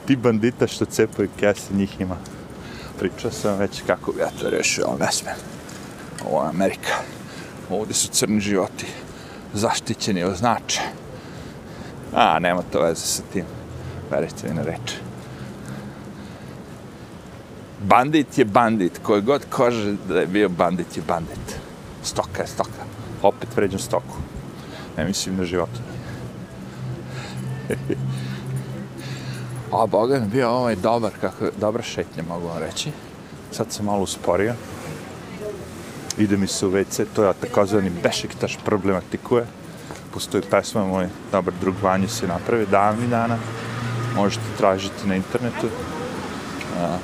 [0.06, 2.18] Ti bandita što cepaju kese, njih ima.
[3.00, 5.38] Pričao sam već kako bi ja to rešio, ali ne smijem.
[6.26, 6.94] Ovo je Amerika.
[7.70, 8.86] Ovdje su crni životi
[9.56, 10.82] zaštićeni, označe.
[12.14, 13.46] A, nema to veze sa tim.
[14.12, 14.94] Verite mi na reč.
[17.84, 19.00] Bandit je bandit.
[19.04, 21.60] Koji god kaže da je bio bandit je bandit.
[22.04, 22.86] Stoka je stoka.
[23.22, 24.18] Opet pređem stoku.
[24.98, 25.96] Ne mislim na životinje.
[29.72, 32.92] A, Boga mi bio ovaj dobar, kako, dobra šetnja, mogu vam reći.
[33.52, 34.54] Sad se malo usporio.
[36.18, 39.46] Ide mi se u WC, to je takozvani bešiktaš problematikuje
[40.16, 43.38] postoji pesma moj dobar drug Vanja se napravi davni dana.
[44.16, 45.68] Možete tražiti na internetu.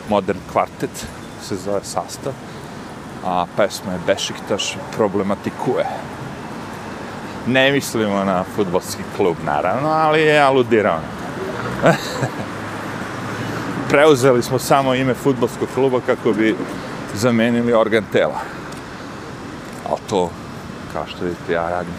[0.09, 1.03] Modern Quartet
[1.43, 2.33] se zove sastav.
[3.25, 5.85] A pesma je Bešiktaš problematikuje
[7.47, 10.99] ne mislimo na futbolski klub naravno ali je aludirao
[13.89, 16.55] preuzeli smo samo ime futbolskog kluba kako bi
[17.13, 18.39] zamenili organ tela
[19.91, 20.29] a to
[20.93, 21.93] kao što vidite ja radim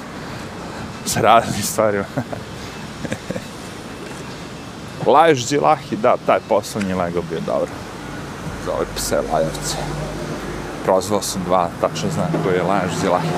[1.04, 2.04] sa raznim stvarima.
[5.12, 7.70] Laješ Zilahi, da, taj poslednji Lego bio dobro.
[8.66, 9.76] Za ove pse Lajovce.
[10.84, 13.28] Prozvao sam dva, tačno znam koji je Laješ Zilahi.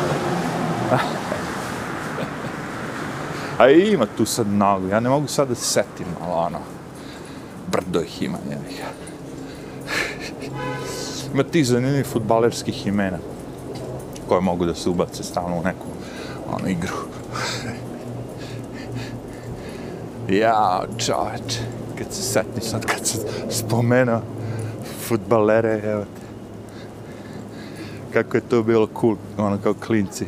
[3.59, 6.59] A ima tu sad mnogo, ja ne mogu sad da se setim, ali ono,
[7.67, 8.83] brdo ih ima, njevih.
[11.35, 13.19] ima tih zanimljivih futbalerskih imena
[14.29, 15.87] koje mogu da se ubace stalno u neku
[16.53, 16.95] ono, igru.
[20.29, 21.59] ja, čoveč,
[21.99, 23.19] kad se setni sad, kad se
[23.51, 24.21] spomenuo
[25.09, 26.25] futbalere, evo te.
[28.13, 30.27] Kako je to bilo cool, ono kao klinci.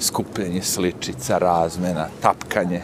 [0.00, 2.82] Skupljenje sličica, razmena, tapkanje,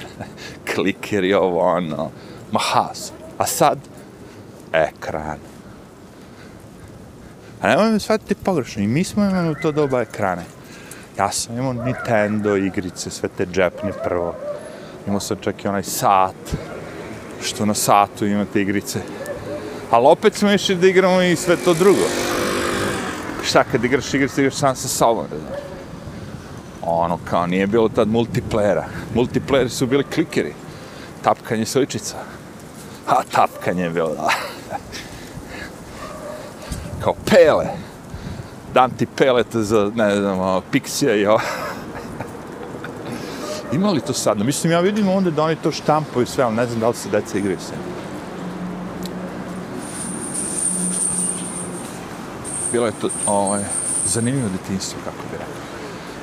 [0.74, 2.10] klikeri, ovo, ono,
[2.52, 3.12] mahas.
[3.38, 3.78] A sad,
[4.72, 5.38] ekran.
[7.60, 10.44] A nemoj me shvatiti pogrešno, i mi smo imali u to doba ekrane.
[11.18, 14.34] Ja sam imao Nintendo igrice, sve te džepne prvo.
[15.06, 16.56] Imao sam čak i onaj sat,
[17.42, 19.00] što na satu imate igrice.
[19.90, 22.06] Ali opet smo išli da igramo i sve to drugo.
[23.44, 25.60] Šta, kad igraš igrice, igraš sam sa sobom, da znaš.
[26.82, 28.84] Ono, kao, nije bilo tad multiplayera.
[29.14, 30.54] Multiplayeri su bili klikeri.
[31.22, 32.16] Tapkanje sličica.
[33.08, 34.28] A, tapkanje je bilo, da
[37.00, 37.66] kao pele.
[38.74, 41.40] Dam ti pelete za, ne znam, ono, Pixija i ovo.
[43.72, 44.38] Ima li to sad?
[44.38, 46.94] No, mislim, ja vidim onda da oni to štampaju sve, ali ne znam da li
[46.94, 47.76] se deca igraju sve.
[52.72, 53.62] Bilo je to, ovaj,
[54.06, 55.54] zanimljivo detinstvo, kako bi rekao.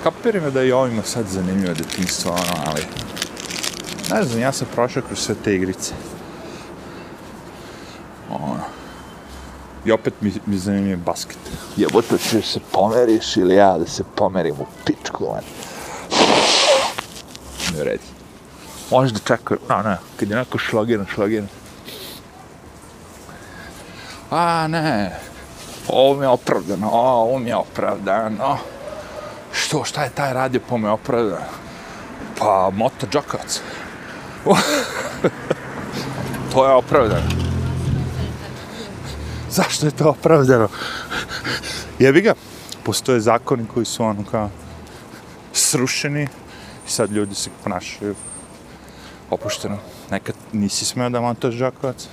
[0.03, 2.81] Kapiram da i ovima sad zanimljivo detinstvo, ono, ali...
[4.11, 5.93] Ne znam, ja sam prošao kroz sve te igrice.
[8.29, 8.76] Ono.
[9.87, 11.37] I opet mi, mi zanimljivo basket.
[11.77, 15.43] Jebote, ćeš se pomeriš ili ja da se pomerim u pičku, man.
[17.77, 18.03] Ne redi.
[18.91, 21.47] Možda čeka, no, ne, kad je neko šlagiran, šlagiran.
[24.31, 25.19] A, ne,
[25.87, 28.57] ovo mi je opravdano, o, ovo mi je opravdano.
[29.51, 31.45] Što, šta je taj radio po me opravdano?
[32.39, 33.61] Pa, Moto Džokovac.
[36.53, 37.46] to je opravdano.
[39.49, 40.67] Zašto je to opravdano?
[41.99, 42.33] Jebi ga,
[42.83, 44.49] postoje zakoni koji su ono kao
[45.53, 46.23] srušeni
[46.87, 48.15] i sad ljudi se ponašaju
[49.29, 49.77] opušteno.
[50.11, 52.07] Nekad nisi smeo da montaš žakovac,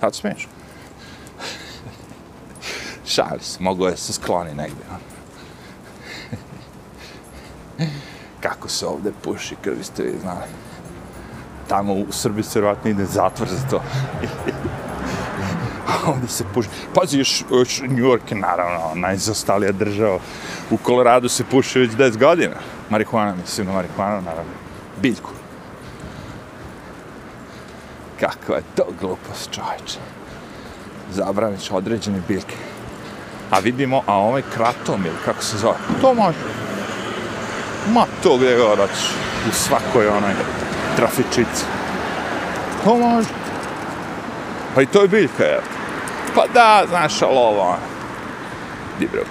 [0.00, 0.48] sad smiješ.
[3.06, 4.84] Šali se, mogu je se skloni negdje.
[4.90, 4.98] Ono.
[8.40, 10.48] Kako se ovde puši, kad biste vi znali.
[11.68, 13.82] Tamo u Srbiji se vjerojatno ide zatvor za to
[16.06, 16.68] ovde se puši.
[16.94, 20.18] Pazi, još, još New York je naravno najzostalija država.
[20.70, 22.54] U Koloradu se puši već 10 godina.
[22.90, 24.52] Marihuana, mislim na marihuana, naravno.
[25.02, 25.30] Biljku.
[28.20, 29.98] Kakva je to glupost, čovječe.
[31.12, 32.54] Zabraniš određene biljke.
[33.50, 36.38] A vidimo, a ovaj kratom, ili kako se zove, to može.
[37.92, 39.10] Ma to gdje god hoćeš,
[39.48, 40.32] u svakoj onoj
[40.96, 41.64] trafičici.
[42.84, 43.28] To može.
[44.74, 45.77] Pa i to je biljka, jel?
[46.34, 47.76] Pa da, znaš, ali ovo, ono.
[48.98, 49.22] Di bre.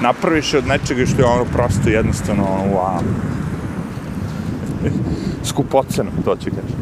[0.00, 3.00] Napraviš je od nečega što je ono prosto jednostavno, ono, wow.
[5.44, 6.74] Skupoceno, to ću kaži.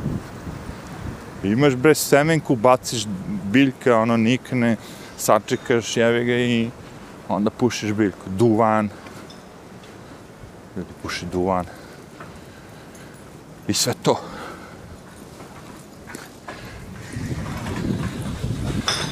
[1.52, 3.06] Imaš bre semenku, baciš
[3.52, 4.76] biljka, ono nikne,
[5.16, 6.70] sačekaš, jevi ga i
[7.28, 8.30] onda pušiš biljku.
[8.30, 8.88] Duvan.
[10.76, 11.64] Ljudi puši duvan.
[13.68, 14.20] I sve to.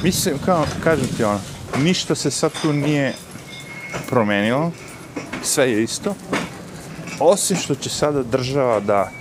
[0.07, 1.39] Mislim, kao, kažem ti ono,
[1.77, 3.13] ništa se sad tu nije
[4.09, 4.71] promenilo,
[5.43, 6.15] sve je isto,
[7.19, 9.11] osim što će sada država da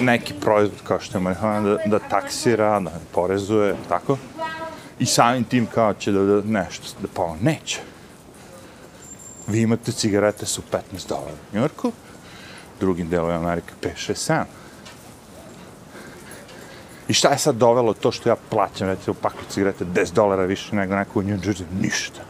[0.00, 4.18] neki proizvod kao što je marihuana da, da taksira, da porezuje, tako,
[4.98, 7.80] i samim tim kao će da, da nešto, da pa on neće.
[9.46, 11.92] Vi imate cigarete su 15 dolara u Njorku,
[12.80, 14.44] drugim delom Amerike 5, 6, 7.
[17.08, 20.76] I šta je sad dovelo to što ja plaćam, recimo, paklu cigarete 10 dolara više
[20.76, 21.64] nego neko u New Jersey?
[21.80, 22.20] Ništa.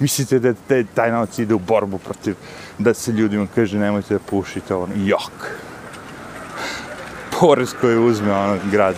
[0.00, 2.34] Mislite da te, taj novac ide u borbu protiv
[2.78, 5.32] da se ljudima kaže nemojte da pušite ono, jok.
[7.40, 8.96] Porez koji uzme ono grad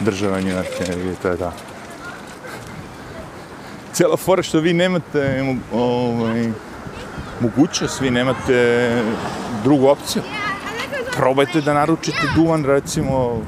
[0.00, 1.52] država New York, to je da.
[3.92, 6.50] Cijela fora što vi nemate ovaj,
[7.40, 8.88] mogućnost, vi nemate
[9.64, 10.22] drugu opciju.
[11.16, 13.42] Probajte da naručite duvan, recimo,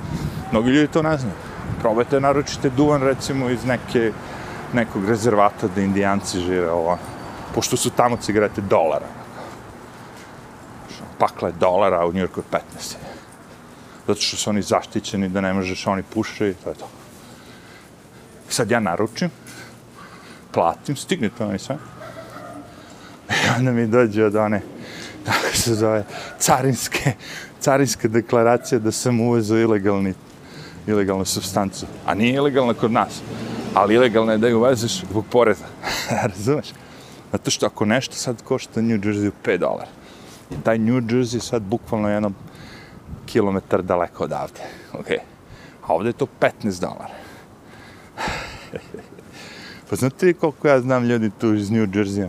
[0.52, 1.34] Mnogi ljudi to ne znaju.
[1.80, 4.12] Probajte naručite duvan, recimo, iz neke,
[4.72, 6.98] nekog rezervata da indijanci žive ovo.
[7.54, 9.06] Pošto su tamo cigarete dolara.
[11.18, 12.94] Pakla je dolara, a u Njurku je 15.
[14.06, 16.88] Zato što su oni zaštićeni da ne možeš oni puše i to je to.
[18.48, 19.30] Sad ja naručim,
[20.52, 21.76] platim, stigne to oni sve.
[23.30, 24.62] I onda mi dođe od one,
[25.24, 26.04] kako se zove,
[26.38, 27.12] carinske,
[27.60, 30.14] carinske deklaracije da sam uvezao ilegalni
[30.86, 31.86] ilegalnu substancu.
[32.06, 33.20] A nije ilegalna kod nas.
[33.74, 35.64] Ali ilegalna je da ju uvezeš zbog poreza.
[36.32, 36.66] Razumeš?
[37.32, 39.90] Zato što ako nešto sad košta New Jersey 5 dolara,
[40.50, 42.32] i taj New Jersey sad bukvalno jedno
[43.26, 44.60] kilometar daleko odavde.
[44.92, 45.18] Okay.
[45.82, 47.14] A ovde je to 15 dolara.
[49.90, 52.28] pa znate li koliko ja znam ljudi tu iz New Jersey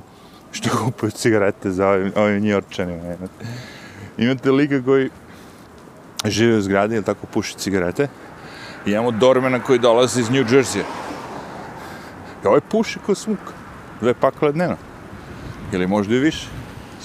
[0.51, 3.03] što kupuju cigarete za ovim, ovim New Yorkčanima?
[3.03, 3.45] Imate,
[4.17, 5.09] imate lika koji
[6.25, 8.07] žive u zgradi, ili tako puši cigarete,
[8.85, 10.81] I imamo Dormana koji dolazi iz New Jersey.
[12.43, 13.39] I ovaj puši ko smuk.
[14.01, 14.77] Dve pakle dnevno.
[15.71, 16.47] Ili možda i više.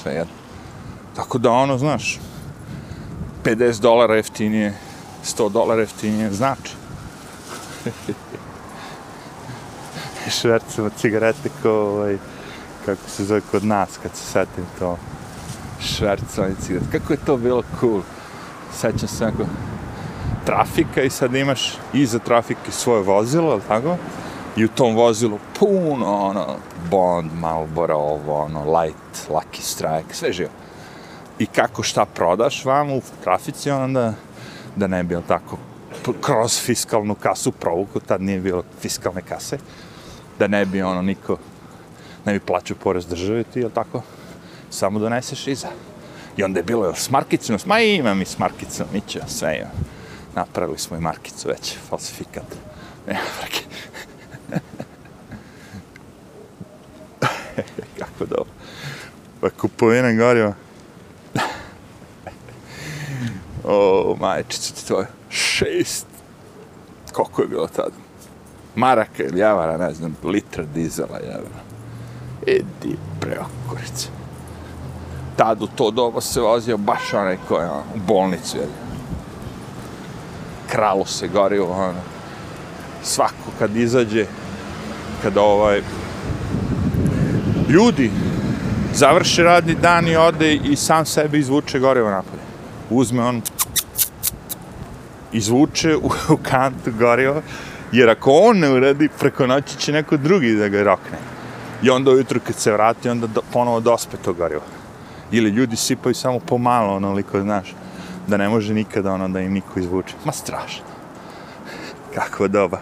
[0.02, 0.34] Sve jedno.
[1.16, 2.18] Tako da ono, znaš,
[3.44, 4.74] 50 dolara jeftinije,
[5.24, 6.74] 100 dolara jeftinije, znači.
[10.40, 12.18] Švercamo cigarete ko ovaj,
[12.86, 14.98] kako se zove kod nas, kad se setim to.
[15.80, 16.98] Švercamo cigarete.
[16.98, 18.02] Kako je to bilo cool.
[18.72, 19.44] Sećam se neko,
[20.46, 23.96] trafika i sad imaš iza trafike svoje vozilo, ali tako?
[24.56, 26.46] I u tom vozilu puno, ono,
[26.90, 30.50] Bond, Marlboro, ovo, ono, Light, Lucky Strike, sve živo.
[31.38, 34.14] I kako šta prodaš vam u trafici, onda,
[34.76, 35.58] da ne bi, tako,
[36.20, 39.58] kroz fiskalnu kasu provuku, tad nije bilo fiskalne kase,
[40.38, 41.36] da ne bi, ono, niko,
[42.24, 44.02] ne bi plaćao porez države ti, jel tako,
[44.70, 45.68] samo doneseš iza.
[46.36, 49.52] I onda je bilo, jel, s markicom, ma imam i s markicom, mi će, sve
[49.52, 49.70] je.
[50.38, 52.44] Napravili smo i markicu već, falsifikat.
[53.06, 53.64] Nema frake.
[57.98, 58.52] Kako dobro.
[59.40, 60.54] Pa kupovina goriva.
[63.64, 65.06] o, majčice ti tvoje.
[65.30, 66.06] Šest.
[67.12, 67.92] Koliko je bilo tad?
[68.74, 71.62] Maraka ili javara, ne znam, litra dizela javara.
[72.46, 74.08] Idi preokurice.
[75.36, 78.87] Tad u to doba se vozio baš onaj ko je u bolnicu, jel?
[80.70, 82.00] Kralo se gorivo, ono.
[83.02, 84.26] Svako kad izađe,
[85.22, 85.82] kada ovaj
[87.68, 88.10] ljudi
[88.94, 92.42] završe radni dan i ode i sam sebe izvuče gorivo napolje.
[92.90, 93.42] Uzme on
[95.32, 97.42] izvuče u, u kantu gorivo,
[97.92, 101.18] jer ako on ne uradi, preko noći će neko drugi da ga rokne.
[101.82, 104.62] I onda ujutru kad se vrati, onda do, ponovo dospe to gorivo.
[105.30, 107.74] Ili ljudi sipaju samo pomalo, onoliko, znaš,
[108.28, 110.14] da ne može nikada ono da im niko izvuče.
[110.24, 110.84] Ma strašno.
[112.14, 112.80] Kakva doba.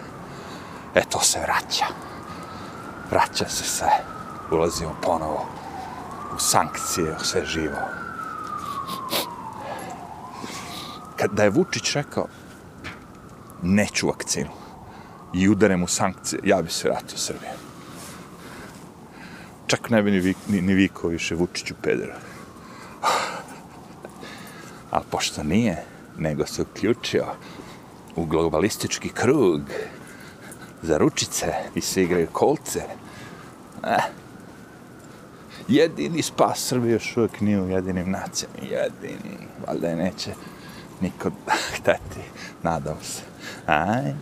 [0.95, 1.85] E, to se vraća.
[3.11, 3.91] Vraća se sve.
[4.51, 5.45] Ulazimo ponovo
[6.35, 7.77] u sankcije, u sve živo.
[11.15, 12.27] Kad da je Vučić rekao
[13.63, 14.49] neću vakcinu
[15.33, 17.51] i udarem u sankcije, ja bi se vratio u Srbiju.
[19.67, 22.15] Čak ne bi ni, ni, ni vikao više Vučiću pedera.
[24.97, 25.83] Ali pošto nije,
[26.17, 27.25] nego se uključio
[28.15, 29.61] u globalistički krug
[30.81, 32.81] za ručice i se igraju kolce,
[33.83, 33.97] eh,
[35.67, 38.55] jedini spas Srbije još uvijek nije u jedinim nacijama.
[38.61, 39.37] Jedini,
[39.67, 40.33] valjda je neće
[41.01, 41.31] niko
[41.75, 42.21] hteti,
[42.63, 43.21] nadam se.
[43.65, 44.15] Ajde.